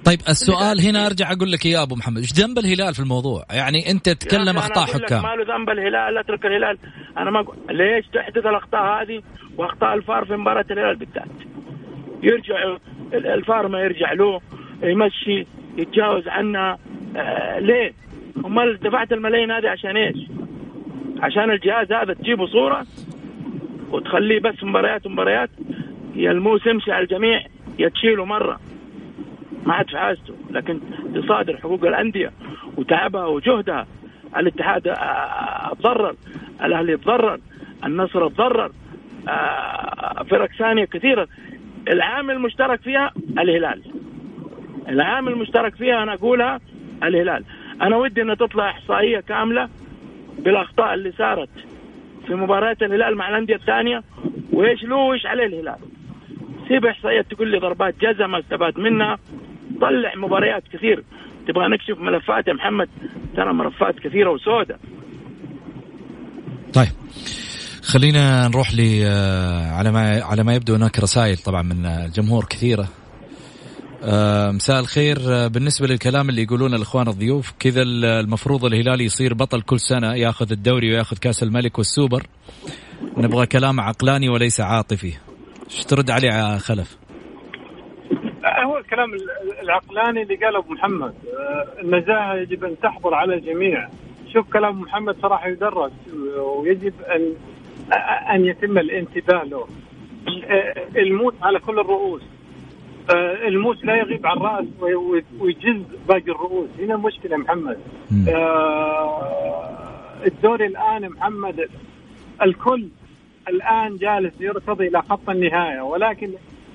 طيب 0.05 0.21
السؤال 0.29 0.81
هنا 0.81 1.07
أرجع 1.07 1.33
أقول 1.33 1.53
لك 1.53 1.67
يا 1.67 1.83
أبو 1.83 1.95
محمد 1.95 2.19
إيش 2.19 2.33
ذنب 2.33 2.59
الهلال 2.59 2.95
في 2.95 3.01
الموضوع؟ 3.01 3.45
يعني 3.51 3.90
يا 3.90 4.09
تتكلم 4.09 4.59
لك 4.59 5.05
حكام. 5.05 5.23
ما 5.23 5.29
له 5.35 5.57
ذنب 5.57 5.71
الهلال 5.71 6.19
أترك 6.19 6.47
الهلال. 6.47 6.79
أنا 7.19 7.31
ما 7.31 7.40
أقول 7.40 7.57
ليش 7.71 8.07
تحدث 8.14 8.47
الأخطاء 8.47 9.03
هذه 9.03 9.23
وأخطاء 9.57 9.95
الفار 9.95 10.25
في 10.25 10.37
مباراة 10.37 10.64
الهلال 10.71 10.97
بالذات؟ 10.97 11.29
يرجع 12.23 12.62
ال- 13.12 13.27
الفار 13.27 13.69
ما 13.69 13.81
يرجع 13.81 14.12
له 14.12 14.40
يمشي 14.83 15.47
يتجاوز 15.79 16.29
عنها 16.29 16.79
آه 17.17 17.59
ليه؟ 17.59 17.93
امال 18.45 18.79
دفعت 18.81 19.12
الملايين 19.12 19.51
هذه 19.51 19.69
عشان 19.69 19.97
إيش؟ 19.97 20.17
عشان 21.21 21.51
الجهاز 21.51 21.93
هذا 21.93 22.14
تجيبه 22.14 22.47
صورة 22.47 22.87
وتخليه 23.90 24.40
بس 24.40 24.64
مباريات 24.64 25.07
مباريات 25.07 25.51
يا 26.17 26.31
الموس 26.31 26.67
يمشي 26.67 26.93
على 26.93 27.03
الجميع 27.05 27.40
يا 27.79 27.88
تشيله 27.88 28.25
مرة. 28.25 28.61
ما 29.66 29.74
عاد 29.74 29.90
في 29.90 29.98
حاجته 29.98 30.35
لكن 30.50 30.81
تصادر 31.14 31.57
حقوق 31.57 31.85
الأندية 31.85 32.33
وتعبها 32.77 33.27
وجهدها. 33.27 33.87
الاتحاد 34.37 34.88
آه، 34.88 35.74
تضرر 35.74 36.14
الأهلي 36.64 36.96
تضرر 36.96 37.38
النصر 37.85 38.29
تضرر 38.29 38.72
آه، 39.29 40.22
فرق 40.31 40.50
ثانية 40.59 40.85
كثيرة. 40.85 41.29
العامل 41.88 42.35
المشترك 42.35 42.81
فيها 42.81 43.12
الهلال. 43.38 43.83
العامل 44.88 45.33
المشترك 45.33 45.74
فيها 45.74 46.03
أنا 46.03 46.14
أقولها 46.14 46.61
الهلال. 47.03 47.44
أنا 47.83 47.96
ودي 47.96 48.22
ان 48.22 48.37
تطلع 48.37 48.70
إحصائية 48.70 49.20
كاملة 49.20 49.68
بالأخطاء 50.38 50.94
اللي 50.94 51.12
صارت 51.12 51.48
في 52.27 52.35
مباريات 52.35 52.83
الهلال 52.83 53.16
مع 53.16 53.29
الأندية 53.29 53.55
الثانية. 53.55 54.03
وإيش 54.53 54.85
له 54.85 54.96
وإيش 54.96 55.27
عليه 55.27 55.46
الهلال؟ 55.46 55.79
سيب 56.68 56.87
إحصائيات 56.87 57.27
تقول 57.31 57.48
لي 57.48 57.59
ضربات 57.59 57.94
جزاء 58.00 58.27
ما 58.27 58.38
استفاد 58.38 58.79
منها. 58.79 59.18
طلع 59.81 60.12
مباريات 60.16 60.62
كثير. 60.72 61.05
تبغى 61.48 61.68
نكشف 61.68 61.98
ملفات 61.98 62.48
يا 62.48 62.53
محمد؟ 62.53 62.88
ترى 63.37 63.53
ملفات 63.53 63.98
كثيرة 63.98 64.31
وسوداء 64.31 64.79
طيب 66.74 66.88
خلينا 67.83 68.48
نروح 68.48 68.74
ل 68.74 69.03
آه، 69.05 69.70
على 69.70 69.92
ما 69.92 70.22
على 70.22 70.42
ما 70.42 70.55
يبدو 70.55 70.74
هناك 70.74 70.98
رسائل 70.98 71.37
طبعا 71.37 71.62
من 71.62 71.87
الجمهور 71.87 72.44
كثيرة. 72.44 72.88
آه 74.03 74.50
مساء 74.50 74.81
الخير. 74.81 75.18
آه 75.27 75.46
بالنسبة 75.46 75.87
للكلام 75.87 76.29
اللي 76.29 76.42
يقولونه 76.42 76.77
الإخوان 76.77 77.09
الضيوف 77.09 77.53
كذا 77.59 77.83
المفروض 77.83 78.64
الهلال 78.64 79.00
يصير 79.00 79.35
بطل 79.35 79.62
كل 79.62 79.81
سنة 79.81 80.14
ياخذ 80.14 80.53
الدوري 80.53 80.92
وياخذ 80.92 81.16
كأس 81.16 81.42
الملك 81.42 81.79
والسوبر. 81.79 82.27
نبغى 83.16 83.46
كلام 83.46 83.81
عقلاني 83.81 84.29
وليس 84.29 84.61
عاطفي. 84.61 85.12
إيش 85.70 85.85
ترد 85.85 86.11
عليه 86.11 86.31
على 86.33 86.59
هو 88.64 88.79
الكلام 88.79 89.11
العقلاني 89.62 90.22
اللي 90.22 90.35
قاله 90.35 90.59
أبو 90.59 90.72
محمد. 90.72 91.14
آه، 91.38 91.81
النزاهه 91.81 92.35
يجب 92.35 92.64
أن 92.64 92.81
تحضر 92.83 93.14
على 93.14 93.35
الجميع. 93.35 93.88
شوف 94.33 94.53
كلام 94.53 94.81
محمد 94.81 95.16
صراحة 95.22 95.48
يدرس 95.48 95.92
ويجب 96.37 96.92
ان 97.03 97.35
أن 98.35 98.44
يتم 98.44 98.79
الانتباه 98.79 99.44
له. 99.44 99.66
الموت 100.96 101.35
على 101.42 101.59
كل 101.59 101.79
الرؤوس. 101.79 102.22
آه، 103.14 103.48
الموت 103.48 103.85
لا 103.85 103.96
يغيب 103.96 104.27
عن 104.27 104.37
الراس 104.37 104.64
ويجز 105.40 105.83
باقي 106.09 106.31
الرؤوس. 106.31 106.68
هنا 106.79 106.94
المشكلة 106.94 107.37
محمد. 107.37 107.79
آه، 108.29 109.70
الدوري 110.27 110.66
الآن 110.66 111.09
محمد 111.09 111.68
الكل 112.42 112.88
الآن 113.48 113.96
جالس 113.96 114.40
يرتضي 114.40 114.88
إلى 114.88 115.03
خط 115.03 115.31
النهاية. 115.31 115.81
ولكن 115.81 116.31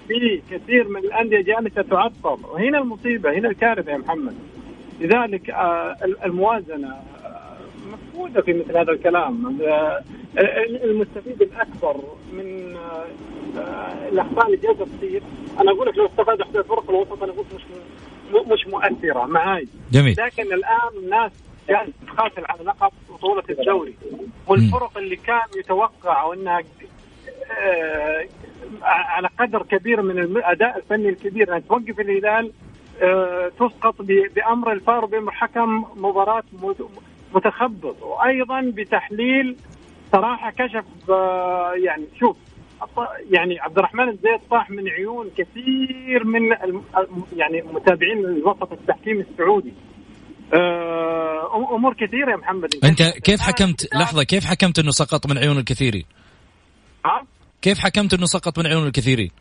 في 0.09 0.41
كثير 0.51 0.87
من 0.87 0.97
الأندية 0.97 1.41
جالسة 1.41 1.81
تعطل. 1.81 2.45
وهنا 2.45 2.77
المصيبة 2.77 3.33
هنا 3.33 3.49
الكارثة 3.49 3.91
يا 3.91 3.97
محمد. 3.97 4.35
لذلك 5.01 5.49
آه، 5.49 5.95
الموازنة 6.25 6.95
مفقودة 7.91 8.41
في 8.41 8.53
مثل 8.53 8.77
هذا 8.77 8.91
الكلام. 8.91 9.59
المستفيد 10.83 11.41
الأكبر 11.41 11.95
من 12.33 12.77
الاخطاء 14.11 14.45
اللي 14.45 14.57
جالسة 14.57 14.85
تصير. 14.97 15.21
أنا 15.61 15.71
أقول 15.71 15.87
لك 15.87 15.97
لو 15.97 16.05
استفاد 16.05 16.41
احدى 16.41 16.57
الفرق 16.59 16.89
الوسط 16.89 17.23
أنا 17.23 17.31
قلت 17.31 17.47
مش 17.55 17.61
مش 18.51 18.67
مؤثرة 18.67 19.25
معاي. 19.25 19.67
جميل. 19.91 20.15
لكن 20.19 20.53
الآن 20.53 21.03
الناس 21.03 21.31
جالسة 21.69 21.93
تقاتل 22.07 22.43
على 22.49 22.63
لقب 22.63 22.91
بطولة 23.09 23.43
الدوري. 23.49 23.95
والفرق 24.47 24.97
اللي 24.97 25.15
كان 25.15 25.47
يتوقع 25.59 26.33
أنها 26.33 26.61
آه 27.61 28.25
على 28.83 29.29
قدر 29.39 29.63
كبير 29.63 30.01
من 30.01 30.19
الاداء 30.19 30.77
الفني 30.77 31.09
الكبير. 31.09 31.55
ان 31.57 31.67
توقف 31.67 31.99
الهلال 31.99 32.51
آه 33.01 33.51
تسقط 33.59 33.95
بأمر 34.35 34.71
الفار 34.71 35.05
بامر 35.05 35.31
حكم 35.31 35.85
مباراة 35.95 36.43
متخبط. 37.33 38.01
وأيضا 38.01 38.71
بتحليل 38.75 39.57
صراحة 40.11 40.51
كشف 40.51 41.09
آه 41.09 41.73
يعني 41.85 42.05
شوف 42.19 42.37
يعني 43.31 43.59
عبد 43.59 43.77
الرحمن 43.77 44.09
الزيد 44.09 44.39
طاح 44.49 44.69
من 44.69 44.89
عيون 44.89 45.29
كثير 45.37 46.23
من 46.23 46.41
يعني 47.35 47.61
متابعين 47.61 48.25
الوسط 48.25 48.71
التحكيم 48.71 49.19
السعودي. 49.19 49.73
آه، 50.53 51.75
أمور 51.75 51.93
كثيرة 51.93 52.31
يا 52.31 52.35
محمد. 52.35 52.69
أنت 52.83 53.01
كيف 53.01 53.41
حكمت؟ 53.41 53.95
لحظة 53.95 54.23
كيف 54.23 54.45
حكمت 54.45 54.79
إنه 54.79 54.91
سقط 54.91 55.27
من 55.27 55.37
عيون 55.37 55.57
الكثيرين؟ 55.57 56.05
ها؟ 57.05 57.25
كيف 57.61 57.79
حكمت 57.79 58.13
إنه 58.13 58.25
سقط 58.25 58.59
من 58.59 58.67
عيون 58.67 58.87
الكثيرين؟ 58.87 59.31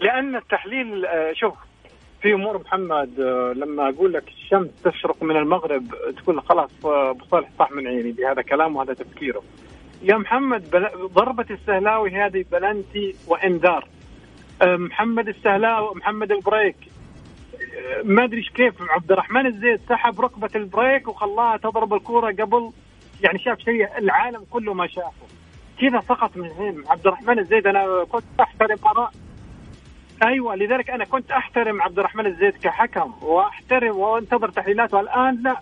لأن 0.00 0.36
التحليل 0.36 1.06
آه، 1.06 1.32
شوف 1.34 1.54
في 2.22 2.34
أمور 2.34 2.58
محمد 2.58 3.20
آه، 3.20 3.52
لما 3.56 3.88
أقول 3.88 4.12
لك 4.12 4.28
الشمس 4.28 4.68
تشرق 4.84 5.22
من 5.22 5.36
المغرب 5.36 5.84
تقول 6.16 6.42
خلاص 6.42 6.70
أبو 6.84 7.24
صالح 7.30 7.48
طاح 7.58 7.72
من 7.72 7.86
عيني 7.86 8.12
بهذا 8.12 8.42
كلامه 8.42 8.78
وهذا 8.78 8.94
تفكيره. 8.94 9.42
يا 10.02 10.16
محمد 10.16 10.70
بل... 10.70 11.08
ضربة 11.14 11.46
السهلاوي 11.50 12.10
هذه 12.10 12.44
بلنتي 12.52 13.14
وإنذار. 13.26 13.88
محمد 14.62 15.28
السهلاوي 15.28 15.94
محمد 15.94 16.32
البريك 16.32 16.76
ما 18.04 18.24
أدري 18.24 18.42
كيف 18.54 18.74
عبد 18.90 19.12
الرحمن 19.12 19.46
الزيد 19.46 19.80
سحب 19.88 20.20
ركبة 20.20 20.50
البريك 20.54 21.08
وخلاها 21.08 21.56
تضرب 21.56 21.94
الكورة 21.94 22.32
قبل 22.32 22.72
يعني 23.24 23.38
شاف 23.38 23.58
شيء 23.58 23.98
العالم 23.98 24.44
كله 24.50 24.74
ما 24.74 24.86
شافه. 24.86 25.26
كذا 25.80 26.00
سقط 26.00 26.36
من 26.36 26.50
هين 26.50 26.82
عبد 26.88 27.06
الرحمن 27.06 27.38
الزيد 27.38 27.66
أنا 27.66 28.04
كنت 28.04 28.24
أحترم 28.40 28.78
آراء. 28.86 29.12
أيوه 30.22 30.54
لذلك 30.54 30.90
أنا 30.90 31.04
كنت 31.04 31.30
أحترم 31.30 31.82
عبد 31.82 31.98
الرحمن 31.98 32.26
الزيد 32.26 32.56
كحكم 32.56 33.12
وأحترم 33.22 33.96
وأنتظر 33.96 34.48
تحليلاته. 34.48 35.00
الآن 35.00 35.42
لا 35.42 35.60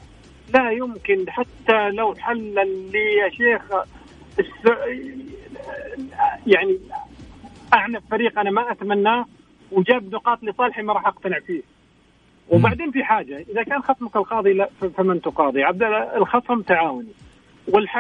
لا 0.55 0.71
يمكن 0.71 1.31
حتى 1.31 1.91
لو 1.91 2.15
حلل 2.15 2.91
لي 2.93 3.15
يا 3.15 3.29
شيخ. 3.29 3.63
يعني 6.47 6.79
أعنف 7.75 8.03
فريق 8.11 8.39
أنا 8.39 8.51
ما 8.51 8.73
اتمناه 8.73 9.27
وجاب 9.73 10.15
نقاط 10.15 10.45
لصالحي 10.45 10.83
ما 10.83 10.93
راح 10.93 11.07
أقتنع 11.07 11.39
فيه. 11.39 11.63
وبعدين 12.49 12.91
في 12.91 13.05
حاجة 13.05 13.45
إذا 13.51 13.63
كان 13.63 13.83
خصمك 13.83 14.17
القاضي 14.17 14.53
لا 14.53 14.71
فمن 14.97 15.23
تقاضي. 15.23 15.63
عبد 15.65 15.83
الخصم 16.17 16.63
تعاوني 16.63 17.13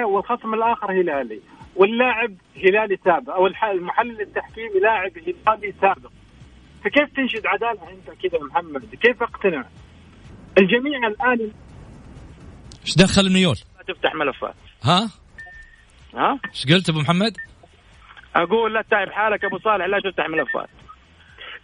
والخصم 0.05 0.55
الآخر 0.55 0.93
هلالي 0.93 1.41
واللاعب 1.77 2.35
هلالي 2.57 2.99
سابق 3.05 3.35
أو 3.35 3.47
المحلل 3.47 4.21
التحكيمي 4.21 4.81
لاعب 4.83 5.13
هلالي 5.19 5.75
سابق 5.81 6.11
فكيف 6.85 7.17
تنشد 7.17 7.47
عدالة 7.47 7.81
أنت 7.91 8.21
كذا 8.23 8.43
محمد؟ 8.43 8.95
كيف 8.95 9.23
أقتنع؟ 9.23 9.65
الجميع 10.59 11.07
الآن 11.07 11.51
إيش 12.83 12.97
دخل 12.97 13.27
الميول؟ 13.27 13.57
تفتح 13.89 14.15
ملفات 14.15 14.55
ها؟ 14.83 15.11
ها؟ 16.15 16.39
إيش 16.55 16.67
قلت 16.67 16.89
أبو 16.89 17.01
محمد؟ 17.01 17.37
أقول 18.37 18.75
لا 18.75 18.83
تعب 18.91 19.11
حالك 19.11 19.45
أبو 19.45 19.59
صالح 19.59 19.87
لا 19.87 20.01
تفتح 20.11 20.29
ملفات 20.29 20.69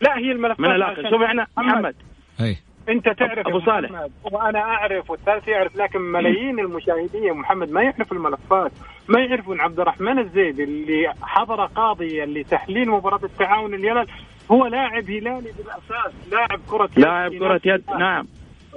لا 0.01 0.18
هي 0.18 0.33
الملفات 0.33 0.61
من 0.61 0.70
الآخر 0.70 1.11
شوف 1.11 1.22
إحنا 1.22 1.46
محمد 1.57 1.94
اي 2.40 2.57
أنت 2.88 3.09
تعرف 3.09 3.47
أبو 3.47 3.61
صالح. 3.61 3.90
وأنا 4.33 4.59
أعرف 4.59 5.11
والثالث 5.11 5.49
يعرف 5.49 5.77
لكن 5.77 6.01
ملايين 6.01 6.59
المشاهدين 6.59 7.25
يا 7.25 7.33
محمد 7.33 7.71
ما 7.71 7.83
يعرفوا 7.83 8.16
الملفات 8.16 8.73
ما 9.09 9.21
يعرفون 9.21 9.61
عبد 9.61 9.81
الرحمن 9.81 10.18
الزيد 10.18 10.61
اللي 10.61 11.12
حضر 11.23 11.64
قاضي 11.66 12.25
لتحليل 12.25 12.90
مباراة 12.90 13.21
التعاون 13.25 13.75
الهلال 13.75 14.07
هو 14.51 14.66
لاعب 14.66 15.11
هلالي 15.11 15.53
بالأساس 15.59 16.31
لاعب 16.33 16.61
كرة 16.71 16.90
يد. 16.97 16.99
لاعب 16.99 17.35
كرة 17.35 17.61
يد 17.64 17.83
نعم. 17.99 18.27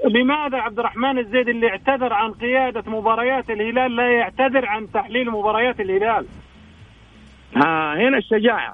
لماذا 0.06 0.58
عبد 0.58 0.80
الرحمن 0.80 1.20
الزيد 1.20 1.50
اللي 1.50 1.70
اعتذر 1.70 2.14
عن 2.14 2.32
قيادة 2.32 2.92
مباريات 2.92 3.50
الهلال 3.50 3.96
لا 3.96 4.12
يعتذر 4.12 4.66
عن 4.66 4.92
تحليل 4.92 5.32
مباريات 5.32 5.80
الهلال؟ 5.80 6.26
ها 7.56 7.94
هنا 7.96 8.18
الشجاعة. 8.18 8.74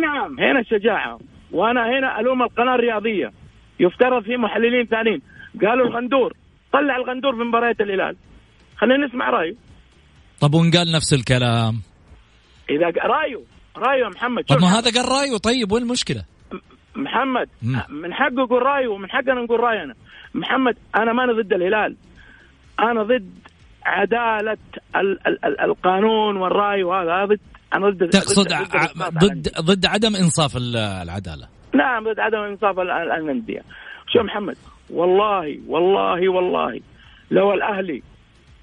نعم. 0.00 0.40
هنا 0.40 0.60
الشجاعة. 0.60 1.18
وأنا 1.52 1.98
هنا 1.98 2.20
ألوم 2.20 2.42
القناة 2.42 2.74
الرياضية. 2.74 3.32
يفترض 3.80 4.22
في 4.22 4.36
محللين 4.36 4.86
ثانيين. 4.86 5.22
قالوا 5.60 5.86
الغندور 5.86 6.32
طلع 6.72 6.96
الغندور 6.96 7.36
في 7.36 7.42
مباريات 7.42 7.80
الهلال. 7.80 8.16
خلينا 8.76 9.06
نسمع 9.06 9.30
رأيه. 9.30 9.54
طب 10.40 10.54
وان 10.54 10.70
قال 10.70 10.92
نفس 10.92 11.12
الكلام؟ 11.14 11.80
إذا 12.70 12.86
رأيه. 12.86 13.42
رأيه 13.76 14.08
محمد. 14.08 14.44
طب 14.44 14.60
ما 14.60 14.78
هذا 14.78 14.90
قال 14.90 15.08
رأيه. 15.08 15.36
طيب 15.36 15.72
وين 15.72 15.82
المشكلة؟ 15.82 16.24
محمد 16.96 17.48
من 17.88 18.14
حقه 18.14 18.42
يقول 18.44 18.62
رأيه 18.62 18.88
ومن 18.88 19.10
حقنا 19.10 19.42
نقول 19.44 19.60
راينا 19.60 19.94
محمد 20.34 20.76
أنا 20.96 21.12
ماني 21.12 21.42
ضد 21.42 21.52
الهلال. 21.52 21.96
أنا 22.80 23.02
ضد 23.02 23.30
عدالة 23.86 24.58
ال 24.96 25.26
ال 25.26 25.44
ال 25.44 25.60
القانون 25.60 26.36
والرأي 26.36 26.82
وهذا. 26.82 27.24
ضد 27.24 27.40
أنا 27.74 27.90
ضد 27.90 28.08
تقصد 28.08 28.48
ضد 28.48 29.24
ضد, 29.24 29.48
ضد 29.60 29.86
عدم 29.86 30.16
إنصاف 30.16 30.56
العدالة. 30.56 31.48
نعم 31.74 32.04
ضد 32.04 32.20
عدم 32.20 32.38
انصاف 32.38 32.78
الأندية. 32.78 33.62
شو 34.12 34.22
محمد؟ 34.22 34.56
والله 34.90 35.58
والله 35.66 36.28
والله. 36.28 36.80
لو 37.30 37.54
الأهلي 37.54 38.02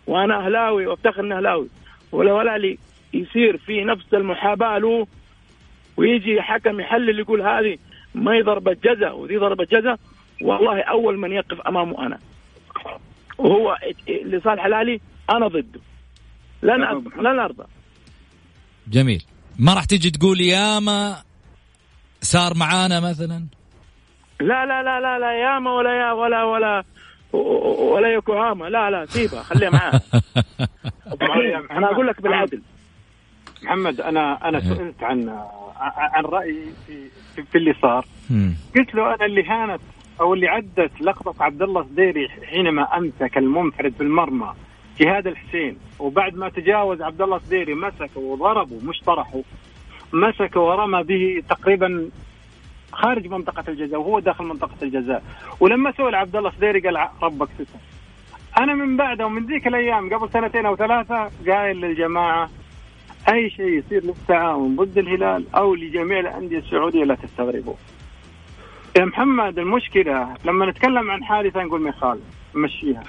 وأنا 0.07 0.45
أهلاوي 0.45 0.87
وأفتخر 0.87 1.23
إني 1.23 1.35
أهلاوي 1.35 1.67
ولو 2.11 2.41
الأهلي 2.41 2.77
يصير 3.13 3.57
في 3.57 3.83
نفس 3.83 4.13
المحاباة 4.13 4.77
له 4.77 5.07
ويجي 5.97 6.41
حكم 6.41 6.79
يحلل 6.79 7.19
يقول 7.19 7.41
هذه 7.41 7.77
ما 8.15 8.33
هي 8.33 8.41
ضربة 8.41 8.77
جزاء 8.83 9.17
ودي 9.17 9.37
ضربة 9.37 9.67
جزاء 9.71 9.99
والله 10.41 10.81
أول 10.81 11.17
من 11.17 11.31
يقف 11.31 11.61
أمامه 11.61 12.05
أنا. 12.05 12.19
وهو 13.37 13.77
لصالح 14.07 14.65
الأهلي 14.65 14.99
أنا 15.29 15.47
ضده. 15.47 15.79
لن 16.63 17.03
لن 17.17 17.39
أرضى. 17.39 17.63
جميل. 18.87 19.23
ما 19.59 19.73
راح 19.73 19.85
تيجي 19.85 20.11
تقول 20.11 20.41
ياما 20.41 21.24
صار 22.21 22.53
معانا 22.57 22.99
مثلا؟ 22.99 23.45
لا 24.41 24.65
لا 24.65 24.83
لا 24.83 24.99
لا 24.99 25.19
لا 25.19 25.31
ياما 25.33 25.71
ولا 25.71 25.99
يا 26.01 26.11
ولا 26.11 26.43
ولا 26.43 26.83
ولا 27.93 28.07
يوكوهاما 28.13 28.65
لا 28.65 28.89
لا 28.89 29.05
سيبها 29.05 29.43
خليها 29.43 29.69
معاه 29.69 30.01
أنا 31.71 31.91
أقول 31.91 32.07
لك 32.07 32.21
بالعدل. 32.21 32.61
محمد 33.63 34.01
أنا 34.01 34.49
أنا 34.49 34.59
سئلت 34.59 35.03
عن 35.03 35.29
عن 35.97 36.23
رايي 36.25 36.65
في 36.87 37.09
في 37.51 37.57
اللي 37.57 37.73
صار. 37.81 38.05
قلت 38.75 38.95
له 38.95 39.15
أنا 39.15 39.25
اللي 39.25 39.43
هانت 39.43 39.81
أو 40.21 40.33
اللي 40.33 40.47
عدت 40.47 41.01
لقطة 41.01 41.43
عبد 41.43 41.61
الله 41.61 41.81
الصديري 41.81 42.29
حينما 42.29 42.97
أمسك 42.97 43.37
المنفرد 43.37 43.97
بالمرمى 43.97 44.53
جهاد 44.99 45.27
الحسين 45.27 45.77
وبعد 45.99 46.35
ما 46.35 46.49
تجاوز 46.49 47.01
عبد 47.01 47.21
الله 47.21 47.35
الصديري 47.35 47.73
مسكه 47.73 48.19
وضربه 48.19 48.79
مش 48.83 48.99
طرحه 49.05 49.41
مسكه 50.15 50.59
ورمى 50.59 51.03
به 51.03 51.43
تقريبا 51.49 52.09
خارج 52.91 53.27
منطقة 53.27 53.63
الجزاء 53.67 53.99
وهو 53.99 54.19
داخل 54.19 54.43
منطقة 54.43 54.75
الجزاء 54.81 55.23
ولما 55.59 55.91
سئل 55.91 56.15
عبد 56.15 56.35
الله 56.35 56.51
سديري 56.51 56.79
قال 56.79 57.07
ربك 57.23 57.47
ستر 57.55 57.79
أنا 58.59 58.73
من 58.73 58.97
بعده 58.97 59.25
ومن 59.25 59.45
ذيك 59.45 59.67
الأيام 59.67 60.13
قبل 60.13 60.29
سنتين 60.29 60.65
أو 60.65 60.75
ثلاثة 60.75 61.29
قايل 61.47 61.81
للجماعة 61.81 62.49
أي 63.33 63.49
شيء 63.49 63.65
يصير 63.65 64.03
للتعاون 64.03 64.75
ضد 64.75 64.97
الهلال 64.97 65.45
أو 65.55 65.75
لجميع 65.75 66.19
الأندية 66.19 66.57
السعودية 66.57 67.03
لا 67.03 67.15
تستغربوا. 67.15 67.73
يا 68.97 69.05
محمد 69.05 69.59
المشكلة 69.59 70.33
لما 70.45 70.65
نتكلم 70.65 71.11
عن 71.11 71.23
حادثة 71.23 71.63
نقول 71.63 71.81
ما 71.81 71.89
يخالف 71.89 72.23
نمشيها. 72.55 73.03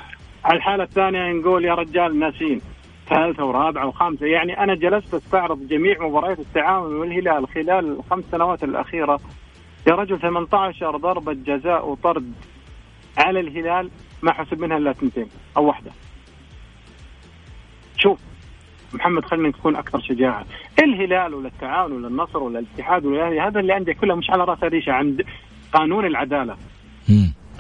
على 0.45 0.57
الحالة 0.57 0.85
الثانية 0.85 1.33
نقول 1.33 1.64
يا 1.64 1.75
رجال 1.75 2.19
ناسين 2.19 2.61
ثالثة 3.09 3.45
ورابعة 3.45 3.87
وخامسة. 3.87 4.27
يعني 4.27 4.62
أنا 4.62 4.75
جلست 4.75 5.14
أستعرض 5.14 5.69
جميع 5.69 6.07
مباريات 6.09 6.38
التعاون 6.38 6.95
والهلال 6.95 7.49
خلال 7.49 7.97
الخمس 7.99 8.25
سنوات 8.25 8.64
الأخيرة. 8.64 9.21
يا 9.88 9.95
رجل 9.95 10.21
18 10.21 10.97
ضربة 10.97 11.33
جزاء 11.33 11.88
وطرد 11.88 12.33
على 13.19 13.40
الهلال 13.40 13.90
ما 14.23 14.33
حسب 14.33 14.61
منها 14.61 14.77
إلا 14.77 14.90
اثنتين 14.90 15.27
أو 15.57 15.64
واحدة. 15.64 15.90
شوف 17.97 18.21
محمد 18.95 19.25
خلينا 19.25 19.49
نكون 19.49 19.77
أكثر 19.77 20.01
شجاعة. 20.01 20.45
الهلال 20.79 21.35
ولا 21.35 21.49
التعاون 21.49 21.92
ولا 21.92 22.09
النصر 22.09 22.38
ولا 22.38 22.59
الاتحاد 22.59 23.05
ولا 23.05 23.49
هذا 23.49 23.61
اللي 23.61 23.73
عندك 23.73 23.97
كلها 23.97 24.16
مش 24.16 24.31
على 24.31 24.45
رأس 24.45 24.62
ريشه 24.62 24.92
عند 24.92 25.25
قانون 25.73 26.07
العدالة. 26.07 26.57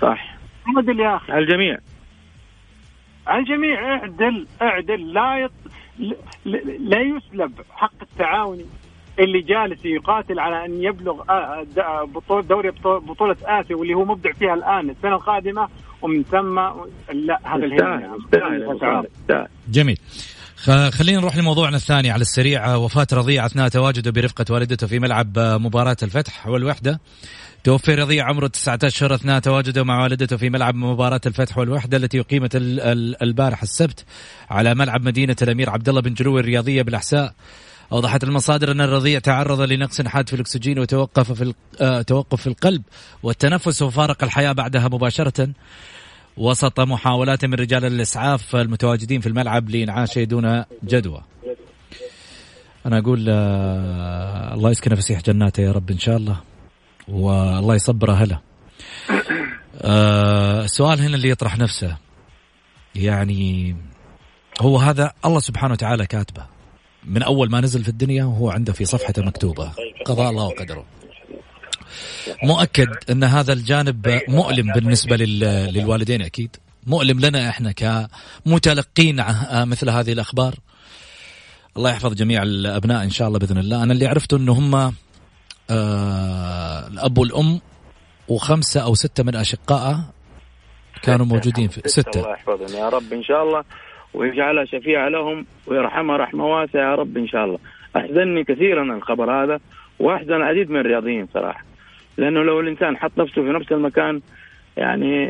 صح 0.00 0.36
اعدل 0.76 1.00
يا 1.00 1.16
أخي 1.16 1.38
الجميع. 1.38 1.78
على 3.26 3.40
الجميع 3.40 3.96
اعدل 3.96 4.46
اعدل 4.62 5.12
لا 5.12 5.38
يط... 5.38 5.52
لا 6.80 7.00
يسلب 7.00 7.52
حق 7.70 8.02
التعاوني 8.02 8.64
اللي 9.18 9.40
جالس 9.40 9.84
يقاتل 9.84 10.38
على 10.38 10.64
أن 10.64 10.82
يبلغ 10.82 11.22
بطولة 12.04 12.42
دوري 12.42 12.70
بطولة 12.84 13.36
آسيا 13.44 13.76
واللي 13.76 13.94
هو 13.94 14.04
مبدع 14.04 14.32
فيها 14.32 14.54
الآن 14.54 14.90
السنة 14.90 15.14
القادمة 15.14 15.68
ومن 16.02 16.22
ثم 16.22 16.58
لا 17.12 17.40
هذا 17.44 17.64
الهلال 17.64 19.06
جميل. 19.68 19.98
خلينا 20.90 21.20
نروح 21.20 21.36
لموضوعنا 21.36 21.76
الثاني 21.76 22.10
على 22.10 22.20
السريع. 22.20 22.74
وفاة 22.74 23.06
رضيع 23.12 23.46
أثناء 23.46 23.68
تواجده 23.68 24.10
برفقة 24.10 24.44
والدته 24.50 24.86
في 24.86 24.98
ملعب 24.98 25.38
مباراة 25.38 25.96
الفتح 26.02 26.46
والوحدة. 26.46 27.00
توفي 27.66 27.94
رضيع 27.94 28.24
عمره 28.24 28.46
19 28.46 28.86
أشهر 28.86 29.14
أثناء 29.14 29.38
تواجده 29.38 29.84
مع 29.84 30.02
والدته 30.02 30.36
في 30.36 30.50
ملعب 30.50 30.74
مباراة 30.74 31.20
الفتح 31.26 31.58
والوحدة 31.58 31.96
التي 31.96 32.20
أقيمت 32.20 32.50
البارح 33.22 33.62
السبت 33.62 34.04
على 34.50 34.74
ملعب 34.74 35.02
مدينة 35.02 35.36
الأمير 35.42 35.70
عبد 35.70 35.88
الله 35.88 36.00
بن 36.00 36.14
جلوي 36.14 36.40
الرياضية 36.40 36.82
بالأحساء. 36.82 37.34
أوضحت 37.92 38.24
المصادر 38.24 38.72
أن 38.72 38.80
الرضيع 38.80 39.18
تعرض 39.18 39.60
لنقص 39.60 40.02
حاد 40.02 40.28
في 40.28 40.34
الأكسجين 40.34 40.78
وتوقف 40.78 41.32
في 41.32 41.54
آه، 41.80 42.02
توقف 42.02 42.40
في 42.40 42.46
القلب 42.46 42.82
والتنفس 43.22 43.82
وفارق 43.82 44.24
الحياة 44.24 44.52
بعدها 44.52 44.88
مباشرة. 44.88 45.48
وسط 46.36 46.80
محاولات 46.80 47.44
من 47.44 47.54
رجال 47.54 47.84
الإسعاف 47.84 48.56
المتواجدين 48.56 49.20
في 49.20 49.26
الملعب 49.26 49.70
لإنعاشه 49.70 50.24
دون 50.24 50.64
جدوى. 50.84 51.22
أنا 52.86 52.98
أقول 52.98 53.26
آه 53.28 54.54
الله 54.54 54.70
يسكن 54.70 54.94
فسيح 54.94 55.20
جناته 55.20 55.60
يا 55.60 55.72
رب 55.72 55.90
إن 55.90 55.98
شاء 55.98 56.16
الله. 56.16 56.55
والله 57.08 57.74
يصبر 57.74 58.10
أهله. 58.10 58.40
آه 59.80 60.64
السؤال 60.64 61.00
هنا 61.00 61.16
اللي 61.16 61.28
يطرح 61.28 61.58
نفسه. 61.58 61.96
يعني 62.94 63.76
هو 64.60 64.78
هذا 64.78 65.12
الله 65.24 65.40
سبحانه 65.40 65.72
وتعالى 65.72 66.06
كاتبه. 66.06 66.46
من 67.04 67.22
أول 67.22 67.50
ما 67.50 67.60
نزل 67.60 67.82
في 67.82 67.88
الدنيا 67.88 68.24
وهو 68.24 68.50
عنده 68.50 68.72
في 68.72 68.84
صفحته 68.84 69.22
مكتوبة. 69.22 69.72
قضاء 70.06 70.30
الله 70.30 70.44
وقدره. 70.44 70.84
مؤكد 72.42 72.88
أن 73.10 73.24
هذا 73.24 73.52
الجانب 73.52 74.20
مؤلم 74.28 74.72
بالنسبة 74.72 75.16
للوالدين 75.16 76.22
أكيد. 76.22 76.56
مؤلم 76.86 77.20
لنا 77.20 77.48
إحنا 77.48 77.72
كمتلقين 77.72 79.24
مثل 79.52 79.90
هذه 79.90 80.12
الأخبار. 80.12 80.54
الله 81.76 81.90
يحفظ 81.90 82.14
جميع 82.14 82.42
الأبناء 82.42 83.04
إن 83.04 83.10
شاء 83.10 83.28
الله 83.28 83.38
بإذن 83.38 83.58
الله. 83.58 83.82
أنا 83.82 83.92
اللي 83.92 84.06
عرفته 84.06 84.36
إنه 84.36 84.52
هم 84.52 84.94
آه 85.70 86.88
الأب 86.88 87.18
والأم 87.18 87.60
وخمسة 88.28 88.84
أو 88.84 88.94
ستة 88.94 89.24
من 89.24 89.36
اشقائه 89.36 89.96
كانوا 91.02 91.26
موجودين 91.26 91.68
في 91.68 91.88
ستة. 91.88 92.20
الله 92.20 92.32
يحفظهم. 92.32 92.78
يا 92.78 92.88
رب 92.88 93.12
إن 93.12 93.22
شاء 93.22 93.42
الله 93.42 93.64
ويجعلها 94.14 94.64
شفيعة 94.64 95.08
لهم 95.08 95.46
ويرحمها 95.66 96.16
رحمة 96.16 96.46
واسعة. 96.46 96.80
يا 96.80 96.94
رب 96.94 97.16
إن 97.16 97.28
شاء 97.28 97.44
الله. 97.44 97.58
أحزنني 97.96 98.44
كثيرا 98.44 98.96
الخبر 98.96 99.44
هذا 99.44 99.60
وأحزن 99.98 100.32
العديد 100.32 100.70
من 100.70 100.80
الرياضيين 100.80 101.28
صراحة. 101.34 101.64
لأنه 102.18 102.42
لو 102.42 102.60
الإنسان 102.60 102.96
حط 102.96 103.12
نفسه 103.18 103.42
في 103.42 103.48
نفس 103.48 103.72
المكان 103.72 104.20
يعني 104.76 105.28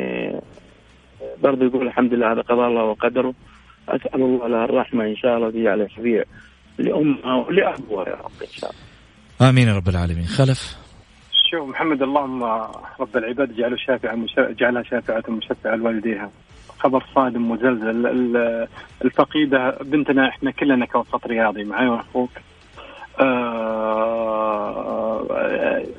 برضه 1.43 1.65
يقول 1.65 1.87
الحمد 1.87 2.15
لله 2.15 2.33
هذا 2.33 2.41
قضاء 2.41 2.69
الله 2.69 2.83
وقدره. 2.83 3.35
أسأل 3.89 4.23
الله 4.23 4.49
له 4.49 4.65
الرحمة 4.65 5.05
إن 5.05 5.17
شاء 5.17 5.37
الله 5.37 5.47
ويجعله 5.47 5.89
شفيع 5.89 6.25
لأمها 6.79 7.35
ولأبوها 7.35 8.09
يا 8.09 8.15
رب 8.15 8.43
إن 8.43 8.53
شاء 8.53 8.71
الله. 8.71 8.83
آمين 9.41 9.69
يا 9.69 9.77
رب 9.77 9.89
العالمين. 9.89 10.25
خلف. 10.25 10.77
شوف 11.51 11.69
محمد 11.69 12.03
اللهم 12.03 12.45
رب 13.01 13.17
العباد 13.17 13.57
جعله 13.57 13.77
شافعا 13.77 14.27
جعلها 14.39 14.83
شافعة 14.83 15.23
مشفعة 15.29 15.75
لوالديها. 15.75 16.31
خبر 16.79 17.05
صادم 17.15 17.51
مزلزل. 17.51 18.07
الفقيدة 19.05 19.79
بنتنا 19.81 20.29
إحنا 20.29 20.51
كلنا 20.51 20.87
كوسط 20.87 21.27
رياضي 21.27 21.65
معي 21.65 21.89
واخوك. 21.89 22.31
آه، 23.21 23.57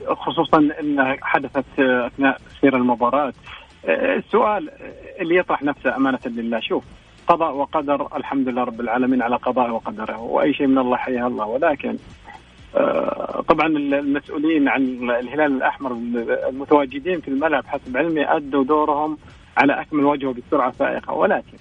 خصوصا 0.08 0.70
إنها 0.80 1.18
حدثت 1.22 1.80
أثناء 1.80 2.42
سير 2.62 2.76
المباراة. 2.76 3.34
السؤال 3.90 4.70
اللي 5.20 5.36
يطرح 5.36 5.64
نفسه 5.64 5.96
أمانة 5.96 6.20
لله 6.26 6.60
شوف 6.60 6.84
قضاء 7.28 7.56
وقدر 7.56 8.08
الحمد 8.16 8.50
لله 8.50 8.64
رب 8.64 8.82
العالمين 8.82 9.22
على 9.22 9.36
قضاء 9.36 9.70
وقدره 9.70 10.20
وأي 10.20 10.54
شيء 10.54 10.68
من 10.68 10.78
الله 10.78 10.98
حياه 10.98 11.28
الله. 11.28 11.46
ولكن 11.46 11.98
طبعا 13.48 13.68
المسؤولين 13.68 14.68
عن 14.68 14.82
الهلال 15.10 15.58
الأحمر 15.58 15.92
المتواجدين 16.50 17.22
في 17.22 17.28
الملعب 17.28 17.66
حسب 17.66 17.98
علمي 17.98 18.26
أدوا 18.26 18.64
دورهم 18.64 19.18
على 19.58 19.82
أكمل 19.82 20.04
وجه 20.04 20.26
وبسرعة 20.26 20.72
فائقه 20.72 21.14
ولكن 21.14 21.58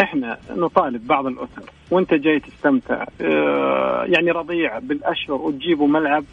إحنا 0.00 0.38
نطالب 0.50 1.06
بعض 1.06 1.26
الأسر 1.26 1.62
وأنت 1.90 2.14
جاي 2.14 2.40
تستمتع 2.40 3.04
آه، 3.20 4.04
يعني 4.04 4.30
رضيع 4.30 4.78
بالأشهر 4.78 5.42
وتجيبوا 5.42 5.88
ملعب. 5.88 6.24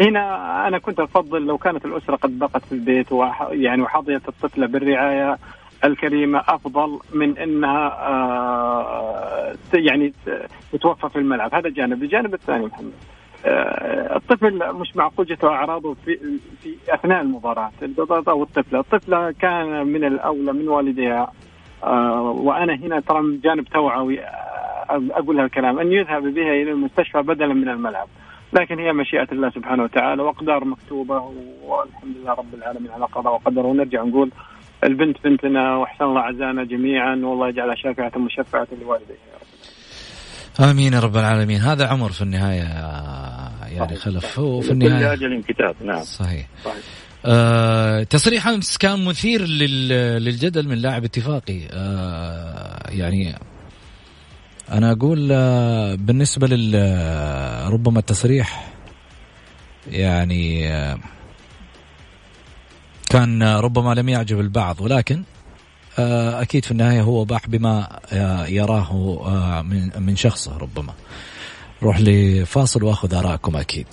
هنا 0.00 0.68
أنا 0.68 0.78
كنت 0.78 1.00
أفضل 1.00 1.46
لو 1.46 1.58
كانت 1.58 1.84
الأسرة 1.84 2.16
قد 2.16 2.38
بقت 2.38 2.64
في 2.64 2.72
البيت 2.72 3.06
يعني 3.50 3.82
وحظيت 3.82 4.28
الطفلة 4.28 4.66
بالرعاية 4.66 5.38
الكريمة 5.84 6.42
أفضل 6.48 6.98
من 7.14 7.38
إنها 7.38 7.86
آه، 8.08 9.56
يعني 9.74 10.12
تتوفى 10.72 11.08
في 11.08 11.18
الملعب. 11.18 11.54
هذا 11.54 11.68
جانب. 11.68 12.02
الجانب 12.02 12.34
الثاني 12.34 12.66
محمد 12.66 12.92
آه، 12.92 13.16
الطفل 14.16 14.74
مش 14.74 14.96
معقول 14.96 15.26
جته 15.26 15.48
أعراضه 15.48 15.94
في 15.94 16.18
في 16.62 16.74
أثناء 16.88 17.22
المباراة. 17.22 17.70
أو 18.28 18.42
الطفله، 18.42 18.80
الطفلة 18.80 19.30
كان 19.30 19.86
من 19.86 20.04
الأولى 20.04 20.52
من 20.52 20.68
والديها. 20.68 21.32
آه، 21.84 22.22
وأنا 22.22 22.74
هنا 22.74 23.00
ترى 23.00 23.22
من 23.22 23.40
جانب 23.40 23.64
توعوي 23.64 24.20
آه، 24.20 25.02
أقول 25.10 25.40
هالكلام 25.40 25.78
أن 25.78 25.92
يذهب 25.92 26.22
بها 26.22 26.52
إلى 26.52 26.70
المستشفى 26.70 27.22
بدلا 27.22 27.54
من 27.54 27.68
الملعب. 27.68 28.08
لكن 28.52 28.78
هي 28.78 28.92
مشيئة 28.92 29.28
الله 29.32 29.50
سبحانه 29.50 29.82
وتعالى 29.82 30.22
وأقدار 30.22 30.64
مكتوبة 30.64 31.32
والحمد 31.64 32.16
لله 32.16 32.32
رب 32.32 32.54
العالمين 32.54 32.90
على 32.90 33.04
قضاء 33.04 33.32
وقدر 33.32 33.66
ونرجع 33.66 34.02
نقول 34.02 34.30
البنت 34.84 35.16
بنتنا 35.24 35.76
وأحسن 35.76 36.04
الله 36.04 36.20
عزانا 36.20 36.64
جميعا 36.64 37.14
والله 37.24 37.48
يجعلها 37.48 37.74
شافعة 37.74 38.12
مشفعة 38.16 38.68
لوالديها. 38.82 39.36
آمين 40.60 40.92
يا 40.92 41.00
رب 41.00 41.16
العالمين. 41.16 41.60
هذا 41.60 41.86
عمر 41.86 42.12
في 42.12 42.22
النهاية 42.22 42.62
يعني 43.66 43.96
خلف. 43.96 44.38
هو 44.38 44.60
في 44.60 44.70
النهاية. 44.72 45.12
أجل 45.12 45.42
كتاب. 45.48 45.74
نعم. 45.84 46.02
صحيح, 46.02 46.48
صحيح. 46.64 46.76
آه 47.24 48.02
تصريح 48.02 48.48
امس 48.48 48.76
كان 48.76 49.04
مثير 49.04 49.42
للجدل 50.18 50.68
من 50.68 50.78
لاعب 50.78 51.04
اتفاقي. 51.04 51.60
آه 51.72 52.90
يعني 52.90 53.38
أنا 54.72 54.92
أقول 54.92 55.28
آه 55.32 55.94
بالنسبة 55.94 56.46
لل 56.46 56.74
ربما 57.72 57.98
التصريح 57.98 58.72
يعني 59.90 60.72
آه 60.72 60.98
كان 63.10 63.42
ربما 63.42 63.94
لم 63.94 64.08
يعجب 64.08 64.40
البعض 64.40 64.80
ولكن 64.80 65.22
أكيد 65.98 66.64
في 66.64 66.70
النهاية 66.70 67.00
هو 67.02 67.24
باح 67.24 67.46
بما 67.48 67.98
آه، 68.12 68.46
يراه 68.46 69.20
آه، 69.26 69.62
من 69.62 69.90
من 70.02 70.16
شخصه 70.16 70.56
ربما. 70.58 70.92
روح 71.82 72.00
لفاصل 72.00 72.82
وأخذ 72.82 73.14
آرائكم 73.14 73.56
أكيد. 73.56 73.86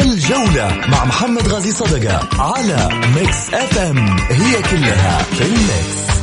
الجولة 0.00 0.80
مع 0.88 1.04
محمد 1.04 1.48
غازي 1.48 1.72
صدقة 1.72 2.28
على 2.42 2.88
Mix 3.16 3.54
FM 3.54 3.98
هي 4.30 4.62
كلها 4.70 5.18
في 5.22 5.42
ال 5.44 5.61
mix 5.61 6.13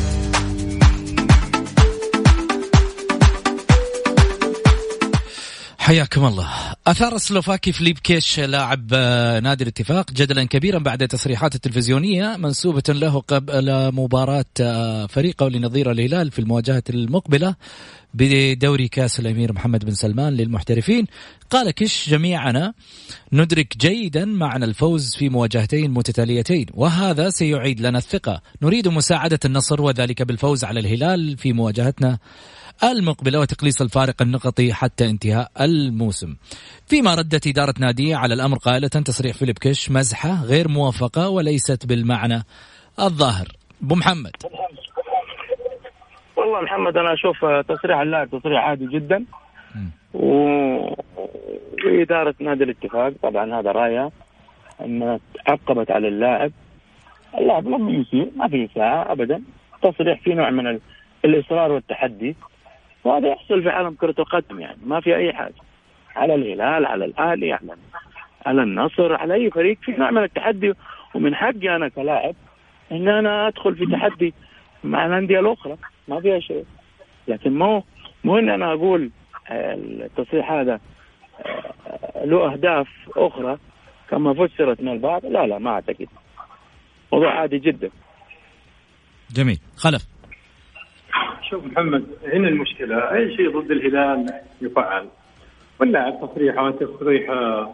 حياكم 5.82 6.26
الله. 6.26 6.50
أثار 6.88 7.16
السلوفاكي 7.16 7.72
فليب 7.72 8.00
كيش 8.00 8.40
لاعب 8.40 8.88
آه، 8.94 9.40
نادي 9.40 9.64
الاتفاق 9.64 10.12
جدلا 10.12 10.44
كبيرا 10.44 10.80
بعد 10.80 11.08
تصريحات 11.08 11.56
التلفزيونية 11.56 12.38
منسوبة 12.38 12.84
له 12.90 13.20
قبل 13.20 13.96
مباراة 13.96 14.46
آه، 14.62 15.06
فريقه 15.06 15.50
لنظير 15.50 15.92
الهلال 15.92 16.32
في 16.32 16.40
المواجهة 16.40 16.84
المقبلة 16.90 17.56
بدوري 18.14 18.88
كأس 18.88 19.20
الأمير 19.20 19.54
محمد 19.54 19.86
بن 19.86 19.92
سلمان 19.92 20.34
للمحترفين. 20.34 21.08
قال 21.50 21.72
كيش 21.72 22.10
جميعنا 22.10 22.74
ندرك 23.34 23.78
جيدا 23.78 24.26
معنى 24.26 24.66
الفوز 24.66 25.16
في 25.16 25.30
مواجهتين 25.30 25.92
متتاليتين 25.92 26.66
وهذا 26.74 27.30
سيعيد 27.30 27.82
لنا 27.82 27.98
الثقة. 27.98 28.42
نريد 28.62 28.88
مساعدة 28.88 29.40
النصر 29.46 29.82
وذلك 29.82 30.22
بالفوز 30.22 30.64
على 30.64 30.80
الهلال 30.80 31.38
في 31.38 31.54
مواجهتنا 31.54 32.18
المقبلة 32.84 33.40
وتقليص 33.40 33.82
الفارق 33.82 34.22
النقطي 34.22 34.74
حتى 34.74 35.06
انتهاء 35.06 35.52
الموسم. 35.62 36.36
فيما 36.88 37.16
ردت 37.16 37.48
إدارة 37.48 37.74
ناديه 37.80 38.16
على 38.16 38.34
الأمر 38.34 38.58
قائلة 38.58 38.88
تصريح 38.88 39.36
فيليب 39.36 39.58
كيش 39.58 39.92
مزحة 39.92 40.46
غير 40.46 40.68
موافقة 40.68 41.30
وليست 41.30 41.86
بالمعنى 41.86 42.44
الظاهر. 43.00 43.48
أبو 43.84 43.96
محمد. 43.96 44.32
والله 46.38 46.62
محمد 46.62 46.98
أنا 46.98 47.14
أشوف 47.14 47.38
تصريح 47.68 48.00
اللاعب 48.00 48.30
تصريح 48.30 48.62
عادي 48.62 48.88
جدا. 48.88 49.26
و... 50.14 50.28
وإدارة 51.86 52.36
نادي 52.40 52.64
الاتفاق 52.64 53.14
طبعا 53.24 53.60
هذا 53.60 53.72
رأيها 53.72 54.12
أنها 54.82 55.20
عقبت 55.48 55.92
على 55.92 56.08
اللاعب. 56.08 56.52
اللاعب 57.38 57.68
لم 57.68 57.90
يسيء 57.90 58.32
ما 58.36 58.48
في 58.48 58.66
إساءة 58.66 59.12
ابدا. 59.12 59.42
تصريح 59.84 60.22
في 60.22 60.34
نوع 60.34 60.50
من 60.50 60.80
الإصرار 61.26 61.72
والتحدي. 61.72 62.36
وهذا 63.04 63.28
يحصل 63.28 63.64
في 63.64 63.70
عالم 63.70 63.94
كرة 63.94 64.16
القدم 64.20 64.60
يعني 64.60 64.78
ما 64.86 65.00
في 65.00 65.16
أي 65.16 65.34
حاجة. 65.34 65.54
على 66.16 66.36
الهلال 66.36 66.86
على 66.86 67.06
الأهلي 67.06 67.54
على 67.54 67.76
على 68.46 68.64
النصر 68.64 69.16
على 69.16 69.34
أي 69.34 69.52
فريق 69.52 69.78
في 69.82 69.92
نوع 69.92 70.12
من 70.12 70.24
التحدي. 70.24 70.74
ومن 71.16 71.36
حقي 71.36 71.76
أنا 71.76 71.90
كلاعب 71.90 72.36
إن 72.92 73.08
أنا 73.08 73.48
أدخل 73.48 73.76
في 73.76 73.86
تحدي 73.86 74.34
مع 74.84 75.06
الأندية 75.06 75.40
الأخرى 75.40 75.78
ما 76.08 76.22
فيها 76.22 76.40
شيء. 76.40 76.66
لكن 77.28 77.58
مو 77.58 77.84
مو 78.24 78.38
إن 78.38 78.50
أنا 78.50 78.74
أقول 78.74 79.12
آه، 79.50 79.74
التصريح 79.74 80.52
هذا 80.52 80.80
آه، 81.46 82.26
له 82.26 82.54
أهداف 82.54 82.88
أخرى 83.18 83.58
كما 84.10 84.34
فسرت 84.34 84.82
من 84.82 84.92
البعض 84.92 85.26
لا 85.26 85.48
لا 85.48 85.58
ما 85.60 85.72
أعتقد. 85.72 86.08
موضوع 87.14 87.40
عادي 87.40 87.58
جدا. 87.60 87.90
جميل. 89.32 89.60
خلف. 89.78 90.21
شوف 91.52 91.66
محمد 91.66 92.04
هنا 92.34 92.48
المشكلة. 92.48 92.98
أي 92.98 93.36
شيء 93.36 93.60
ضد 93.60 93.72
الهلال 93.72 94.26
يفعل. 94.62 95.08
واللاعب 95.80 96.20
تصريحه 96.22 96.72
تصريحه 96.72 97.72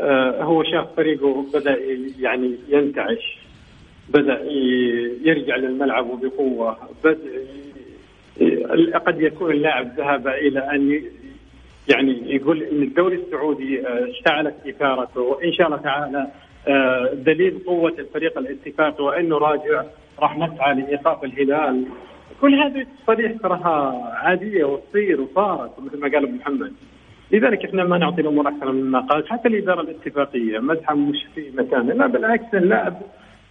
آه 0.00 0.42
هو 0.42 0.62
شاف 0.62 0.86
فريقه 0.96 1.46
بدأ 1.54 1.78
يعني 2.18 2.58
ينتعش 2.68 3.38
بدأ 4.08 4.40
يرجع 5.22 5.56
للملعب 5.56 6.10
وبقوة 6.10 6.76
بدا 7.04 7.18
قد 8.98 9.20
يكون 9.20 9.50
اللاعب 9.50 9.94
ذهب 9.96 10.28
إلى 10.28 10.60
أن 10.60 11.02
يعني 11.88 12.34
يقول 12.34 12.62
إن 12.62 12.82
الدوري 12.82 13.16
السعودي 13.16 13.86
آه، 13.86 14.10
اشتعلت 14.10 14.54
اثارته 14.68 15.20
وإن 15.20 15.52
شاء 15.52 15.66
الله 15.66 15.78
تعالى 15.78 16.26
آه، 16.68 17.10
دليل 17.14 17.58
قوة 17.66 17.94
الفريق 17.98 18.38
الاتفاقي 18.38 19.04
وأنه 19.04 19.38
راجع 19.38 19.84
راح 20.18 20.38
نسعى 20.38 20.74
لايقاف 20.74 21.24
الهلال. 21.24 21.84
كل 22.40 22.54
هذه 22.54 22.80
التصاريح 22.80 23.32
تراها 23.42 24.02
عادية 24.14 24.64
وتصير 24.64 25.20
وصارت 25.20 25.70
مثل 25.80 26.00
ما 26.00 26.08
قال 26.08 26.24
أبو 26.24 26.32
محمد. 26.36 26.72
لذلك 27.32 27.64
إحنا 27.64 27.84
ما 27.84 27.98
نعطي 27.98 28.20
الأمور 28.20 28.48
أكثر 28.48 28.72
من 28.72 28.80
النقاش 28.80 29.28
حتى 29.28 29.48
الإدارة 29.48 29.80
الاتفاقية 29.80 30.58
مدحه 30.58 30.94
مش 30.94 31.26
في 31.34 31.50
مكانه. 31.54 31.94
لا 31.94 32.06
بالعكس 32.06 32.54
اللاعب 32.54 33.02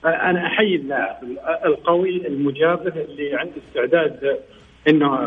أنا 0.06 0.48
أحيي 0.48 0.76
اللاعب 0.76 1.18
القوي 1.66 2.28
المجابه 2.28 2.94
اللي 3.02 3.36
عنده 3.36 3.54
استعداد 3.68 4.38
إنه 4.90 5.20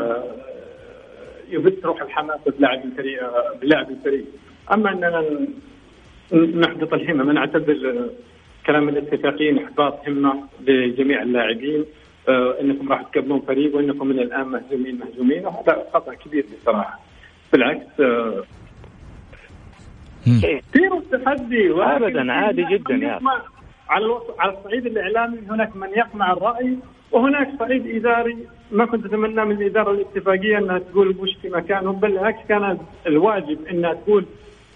يبث 1.50 1.84
روح 1.84 2.02
الحماس 2.02 2.40
بلاعب 2.58 2.84
الفريق 2.84 3.20
بلاعب 3.62 3.90
الفريق. 3.90 4.24
أما 4.72 4.92
أننا 4.92 5.24
نحبط 6.34 6.94
الهمم 6.94 7.30
أنا 7.30 7.40
اعتبر 7.40 8.08
كلام 8.66 8.88
الاتفاقيين 8.88 9.58
إحباط 9.64 10.08
همة 10.08 10.42
لجميع 10.66 11.22
اللاعبين. 11.22 11.80
آه، 11.80 11.84
إنكم 12.28 12.92
راح 12.92 13.02
تقابلون 13.02 13.40
فريق 13.40 13.76
وإنكم 13.76 14.06
من 14.06 14.18
الآن 14.18 14.46
مهزومين 14.46 14.98
مهزومين. 14.98 15.46
وهذا 15.46 15.86
خطأ 15.94 16.14
كبير 16.14 16.44
بصراحة. 16.62 17.00
بالعكس 17.52 18.00
آه، 18.00 18.44
كثير 20.26 20.96
التحدي 20.96 21.70
ابدا 21.70 22.32
عادي 22.32 22.64
جدا 22.70 22.94
يا 22.94 23.20
على 23.88 24.04
الوصف 24.04 24.40
على 24.40 24.58
الصعيد 24.58 24.86
الإعلامي 24.86 25.38
هناك 25.50 25.76
من 25.76 25.88
يقمع 25.96 26.32
الرأي 26.32 26.76
وهناك 27.12 27.48
صعيد 27.58 27.86
إداري. 27.86 28.36
ما 28.70 28.84
كنت 28.86 29.06
أتمنى 29.06 29.44
من 29.44 29.62
الإدارة 29.62 29.90
الاتفاقية 29.90 30.58
إنها 30.58 30.78
تقول 30.78 31.12
بوش 31.12 31.30
في 31.42 31.48
مكانه 31.48 31.92
بالعكس 31.92 32.46
كان 32.48 32.78
الواجب 33.06 33.66
إنها 33.70 33.94
تقول 33.94 34.24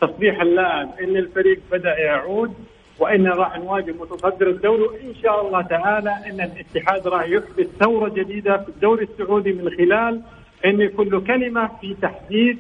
تصريح 0.01 0.41
اللاعب 0.41 0.91
إن 1.01 1.17
الفريق 1.17 1.61
بدأ 1.73 1.99
يعود. 1.99 2.55
وإن 2.99 3.27
راح 3.27 3.59
نواجه 3.59 3.95
متصدر 4.01 4.49
الدوري 4.49 4.83
وان 4.83 5.15
شاء 5.23 5.47
الله 5.47 5.63
تعالى 5.63 6.11
إن 6.11 6.41
الاتحاد 6.41 7.09
راح 7.09 7.23
يحدث 7.23 7.67
ثورة 7.81 8.09
جديدة 8.09 8.57
في 8.57 8.69
الدوري 8.69 9.05
السعودي 9.05 9.53
من 9.53 9.71
خلال 9.71 10.23
إن 10.65 10.81
يكون 10.81 11.09
له 11.09 11.21
كلمة 11.21 11.71
في 11.81 11.95
تحديد 12.03 12.59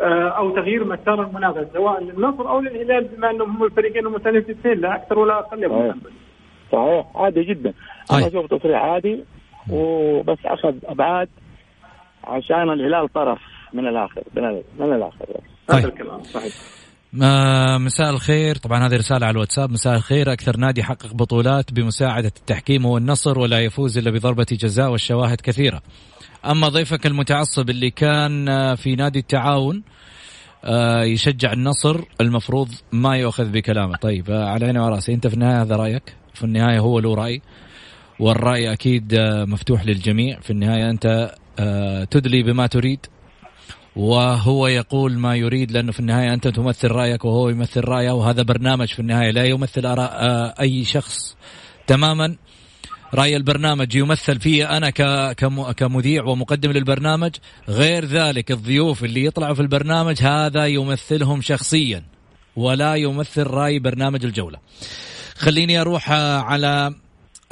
آه، 0.00 0.28
أو 0.28 0.50
تغيير 0.50 0.84
مسار 0.84 1.22
المنافسه 1.22 1.68
سواء 1.72 2.02
للنصر 2.02 2.48
أو 2.48 2.60
للهلال 2.60 3.04
بما 3.04 3.30
أنهم 3.30 3.56
هم 3.56 3.64
الفريقين 3.64 4.06
المتنافسين 4.06 4.80
لا 4.80 4.94
أكثر 4.94 5.18
ولا 5.18 5.38
أقل 5.38 5.70
صحيح. 5.70 5.94
صحيح. 6.72 7.06
عادي 7.16 7.42
جدا. 7.42 7.72
أنا 8.12 8.26
أشوف 8.26 8.46
تصريح 8.46 8.82
عادي 8.82 9.24
وبس 9.70 10.38
أخذ 10.44 10.74
أبعاد 10.84 11.28
عشان 12.24 12.70
الهلال 12.70 13.12
طرف 13.12 13.38
من 13.72 13.86
الآخر 13.88 14.22
من 14.78 14.92
الآخر. 14.92 15.26
هذا 15.70 15.88
الكلام 15.88 16.22
صحيح. 16.22 16.79
مساء 17.12 18.10
الخير. 18.10 18.56
طبعا 18.56 18.86
هذه 18.86 18.96
رسالة 18.96 19.26
على 19.26 19.34
الواتساب. 19.34 19.70
مساء 19.70 19.96
الخير. 19.96 20.32
أكثر 20.32 20.56
نادي 20.56 20.82
حقق 20.82 21.14
بطولات 21.14 21.72
بمساعدة 21.72 22.32
التحكيم 22.36 22.86
هو 22.86 22.98
النصر 22.98 23.38
ولا 23.38 23.60
يفوز 23.60 23.98
إلا 23.98 24.10
بضربة 24.10 24.46
جزاء 24.52 24.90
والشواهد 24.90 25.40
كثيرة. 25.40 25.82
أما 26.46 26.68
ضيفك 26.68 27.06
المتعصب 27.06 27.70
اللي 27.70 27.90
كان 27.90 28.48
آه، 28.48 28.74
في 28.74 28.96
نادي 28.96 29.18
التعاون 29.18 29.82
آه، 30.64 31.02
يشجع 31.02 31.52
النصر 31.52 32.00
المفروض 32.20 32.68
ما 32.92 33.16
يؤخذ 33.16 33.50
بكلامه. 33.50 33.96
طيب 33.96 34.30
آه، 34.30 34.44
على 34.44 34.66
عيني 34.66 34.78
وراسي 34.78 35.14
أنت 35.14 35.26
في 35.26 35.34
النهاية 35.34 35.62
هذا 35.62 35.76
رأيك؟ 35.76 36.14
في 36.34 36.44
النهاية 36.44 36.78
هو 36.78 36.98
له 36.98 37.14
رأي 37.14 37.42
والرأي 38.20 38.72
أكيد 38.72 39.14
مفتوح 39.48 39.86
للجميع. 39.86 40.40
في 40.40 40.50
النهاية 40.50 40.90
أنت 40.90 41.34
تدلي 42.10 42.42
بما 42.42 42.66
تريد. 42.66 43.06
وهو 43.96 44.66
يقول 44.66 45.18
ما 45.18 45.36
يريد 45.36 45.70
لأنه 45.70 45.92
في 45.92 46.00
النهاية 46.00 46.34
أنت 46.34 46.48
تمثل 46.48 46.88
رأيك 46.88 47.24
وهو 47.24 47.48
يمثل 47.48 47.80
رأيه 47.80 48.10
وهذا 48.10 48.42
برنامج 48.42 48.88
في 48.88 49.00
النهاية 49.00 49.30
لا 49.30 49.44
يمثل 49.44 49.86
اراء 49.86 50.10
آه، 50.12 50.54
أي 50.60 50.84
شخص 50.84 51.36
تماما. 51.86 52.36
رأي 53.14 53.36
البرنامج 53.36 53.94
يمثل 53.94 54.40
في 54.40 54.64
أنا 54.64 54.90
كمذيع 55.72 56.24
ومقدم 56.24 56.70
للبرنامج. 56.70 57.30
غير 57.68 58.04
ذلك 58.04 58.50
الضيوف 58.50 59.04
اللي 59.04 59.24
يطلعوا 59.24 59.54
في 59.54 59.62
البرنامج 59.62 60.22
هذا 60.22 60.66
يمثلهم 60.66 61.40
شخصيا 61.40 62.02
ولا 62.56 62.94
يمثل 62.94 63.42
رأي 63.42 63.78
برنامج 63.78 64.24
الجولة. 64.24 64.58
خليني 65.36 65.80
أروح 65.80 66.10
على 66.10 66.94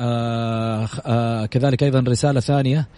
آه 0.00 0.88
آه 1.06 1.46
كذلك 1.46 1.82
أيضا 1.82 2.04
رسالة 2.10 2.40
ثانية. 2.40 2.88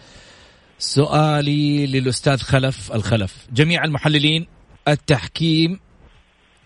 سؤالي 0.80 1.86
للأستاذ 1.86 2.38
خلف 2.38 2.92
الخلف. 2.92 3.46
جميع 3.52 3.84
المحللين 3.84 4.46
التحكيم 4.88 5.80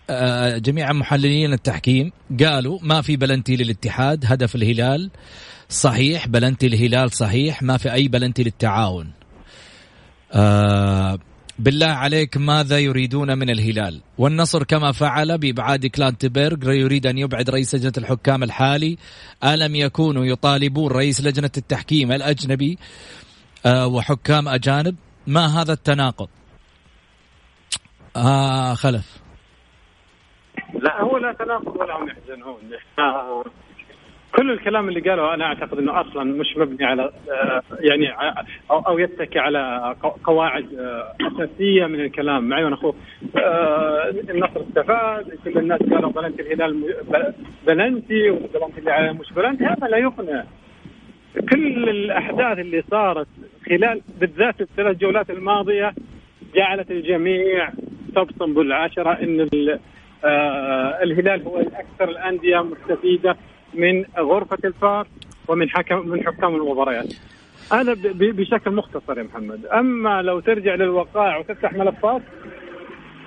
آه، 0.09 0.57
جميع 0.57 0.93
محللين 0.93 1.53
التحكيم 1.53 2.11
قالوا 2.39 2.79
ما 2.81 3.01
في 3.01 3.17
بلنتي 3.17 3.55
للاتحاد 3.55 4.23
هدف 4.27 4.55
الهلال 4.55 5.11
صحيح 5.69 6.27
بلنتي 6.27 6.67
الهلال 6.67 7.11
صحيح 7.11 7.63
ما 7.63 7.77
في 7.77 7.93
أي 7.93 8.07
بلنتي 8.07 8.43
للتعاون. 8.43 9.11
آه 10.31 11.19
بالله 11.59 11.87
عليك 11.87 12.37
ماذا 12.37 12.79
يريدون 12.79 13.37
من 13.37 13.49
الهلال؟ 13.49 14.01
والنصر 14.17 14.63
كما 14.63 14.91
فعل 14.91 15.37
بإبعاد 15.37 15.85
كلانتبرغ 15.85 16.71
يريد 16.71 17.07
أن 17.07 17.17
يبعد 17.17 17.49
رئيس 17.49 17.75
لجنة 17.75 17.93
الحكام 17.97 18.43
الحالي 18.43 18.97
ألم 19.43 19.75
يكونوا 19.75 20.25
يطالبون 20.25 20.91
رئيس 20.91 21.21
لجنة 21.21 21.51
التحكيم 21.57 22.11
الأجنبي 22.11 22.77
وحكام 23.65 24.47
أجانب. 24.47 24.95
ما 25.27 25.45
هذا 25.45 25.73
التناقض؟ 25.73 26.27
آه 28.17 28.73
خلف. 28.73 29.25
لا 30.73 31.01
هو 31.01 31.17
لا 31.17 31.33
تناقض 31.33 31.75
ولا 31.75 31.97
هم 31.97 32.07
يحزنون. 32.09 32.57
كل 34.35 34.51
الكلام 34.51 34.89
اللي 34.89 34.99
قاله 34.99 35.33
أنا 35.33 35.45
أعتقد 35.45 35.77
إنه 35.77 36.01
أصلا 36.01 36.23
مش 36.23 36.57
مبني 36.57 36.85
على 36.85 37.03
آه، 37.03 37.61
يعني 37.79 38.11
أو 38.71 38.79
أو 38.79 38.99
يتكي 38.99 39.39
على 39.39 39.95
قواعد 40.23 40.73
آه، 40.73 41.15
أساسية 41.21 41.85
من 41.85 41.99
الكلام. 41.99 42.49
معي 42.49 42.63
وأنا 42.63 42.75
اخوه 42.75 42.95
آه، 43.37 44.09
النصر 44.09 44.61
استفاد 44.61 45.39
كل 45.43 45.57
الناس 45.57 45.79
قالوا 45.79 46.11
بلنتي 46.11 46.41
الهلال 46.41 46.95
بلنتي 47.67 48.29
وبلنتي 48.29 48.79
اللي 48.79 49.13
مش 49.13 49.33
بلنتي. 49.33 49.63
هذا 49.65 49.87
لا 49.87 49.97
يقنع. 49.97 50.43
كل 51.49 51.89
الأحداث 51.89 52.59
اللي 52.59 52.83
صارت 52.91 53.27
خلال 53.69 54.01
بالذات 54.19 54.61
الثلاث 54.61 54.97
جولات 54.97 55.29
الماضية 55.29 55.93
جعلت 56.55 56.91
الجميع 56.91 57.69
تبصم 58.15 58.53
بالعشرة 58.53 59.09
إن 59.09 59.47
الهلال 61.03 61.43
هو 61.43 61.59
الأكثر 61.59 62.09
الأندية 62.09 62.61
مستفيدة 62.61 63.37
من 63.73 64.05
غرفة 64.17 64.57
الفار 64.65 65.07
ومن 65.47 65.69
حكم 65.69 66.07
من 66.07 66.25
حكام 66.25 66.55
المباريات. 66.55 67.13
هذا 67.71 67.95
بشكل 68.13 68.71
مختصر 68.71 69.17
يا 69.17 69.23
محمد. 69.23 69.65
أما 69.65 70.21
لو 70.21 70.39
ترجع 70.39 70.75
للوقائع 70.75 71.37
وتفتح 71.37 71.73
ملفات 71.73 72.21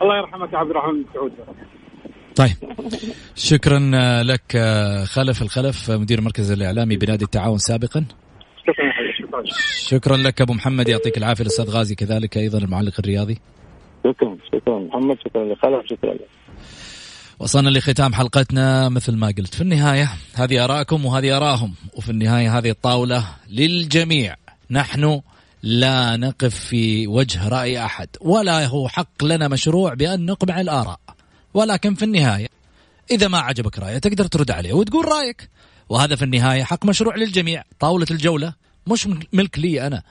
الله 0.02 0.18
يرحمك 0.18 0.52
يا 0.52 0.58
عبد 0.58 0.70
الرحمن 0.70 1.04
سعود. 1.14 1.32
طيب. 2.38 2.56
شكرا 3.36 3.78
لك 4.22 4.58
خلف 5.04 5.42
الخلف 5.42 5.90
مدير 5.90 6.18
المركز 6.18 6.50
الإعلامي 6.50 6.96
بنادي 6.96 7.24
التعاون 7.24 7.58
سابقا. 7.58 8.04
شكرا 8.66 8.92
شكرا. 9.18 9.42
شكرا 9.88 10.16
لك 10.16 10.40
أبو 10.40 10.52
محمد 10.52 10.88
يعطيك 10.88 11.18
العافية 11.18 11.42
الأستاذ 11.42 11.70
غازي 11.70 11.94
كذلك 11.94 12.36
أيضا 12.36 12.58
المعلق 12.58 12.92
الرياضي. 12.98 13.38
شكرا 14.04 14.36
شكرا 14.52 14.78
محمد 14.78 15.16
شكرا 15.24 15.44
لخلف 15.44 15.86
شكرا 15.90 16.14
لك. 16.14 16.28
وصلنا 17.38 17.68
لختام 17.68 18.14
حلقتنا 18.14 18.88
مثل 18.88 19.16
ما 19.16 19.26
قلت. 19.26 19.54
في 19.54 19.60
النهاية 19.60 20.10
هذه 20.34 20.64
آراءكم 20.64 21.06
وهذه 21.06 21.36
آراءهم 21.36 21.74
وفي 21.94 22.10
النهاية 22.10 22.58
هذه 22.58 22.70
الطاولة 22.70 23.24
للجميع. 23.50 24.34
نحن 24.70 25.20
لا 25.62 26.16
نقف 26.16 26.54
في 26.54 27.06
وجه 27.06 27.48
رأي 27.48 27.84
أحد 27.84 28.08
ولا 28.20 28.66
هو 28.66 28.88
حق 28.88 29.24
لنا 29.24 29.48
مشروع 29.48 29.94
بأن 29.94 30.26
نقمع 30.26 30.60
الآراء. 30.60 31.00
ولكن 31.58 31.94
في 31.94 32.04
النهاية 32.04 32.48
إذا 33.10 33.28
ما 33.28 33.38
عجبك 33.38 33.78
رأيه 33.78 33.98
تقدر 33.98 34.26
ترد 34.26 34.50
عليه 34.50 34.72
وتقول 34.72 35.08
رأيك. 35.08 35.50
وهذا 35.88 36.16
في 36.16 36.24
النهاية 36.24 36.62
حق 36.62 36.86
مشروع 36.86 37.16
للجميع. 37.16 37.64
طاولة 37.80 38.06
الجولة 38.10 38.54
مش 38.86 39.08
ملك 39.32 39.58
لي 39.58 39.86
أنا. 39.86 40.02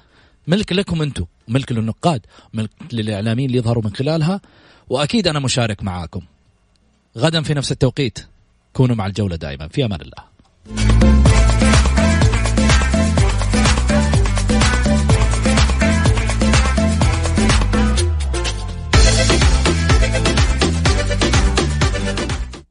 ملك 0.47 0.73
لكم 0.73 1.01
أنتم. 1.01 1.25
ملك 1.47 1.71
للنقاد. 1.71 2.25
ملك 2.53 2.69
للإعلاميين 2.91 3.49
اللي 3.49 3.57
يظهروا 3.57 3.83
من 3.83 3.95
خلالها. 3.95 4.41
وأكيد 4.89 5.27
أنا 5.27 5.39
مشارك 5.39 5.83
معاكم. 5.83 6.21
غدا 7.17 7.41
في 7.41 7.53
نفس 7.53 7.71
التوقيت. 7.71 8.19
كونوا 8.73 8.95
مع 8.95 9.05
الجولة 9.05 9.35
دائما. 9.35 9.67
في 9.67 9.85
أمان 9.85 10.01
الله. 10.01 11.26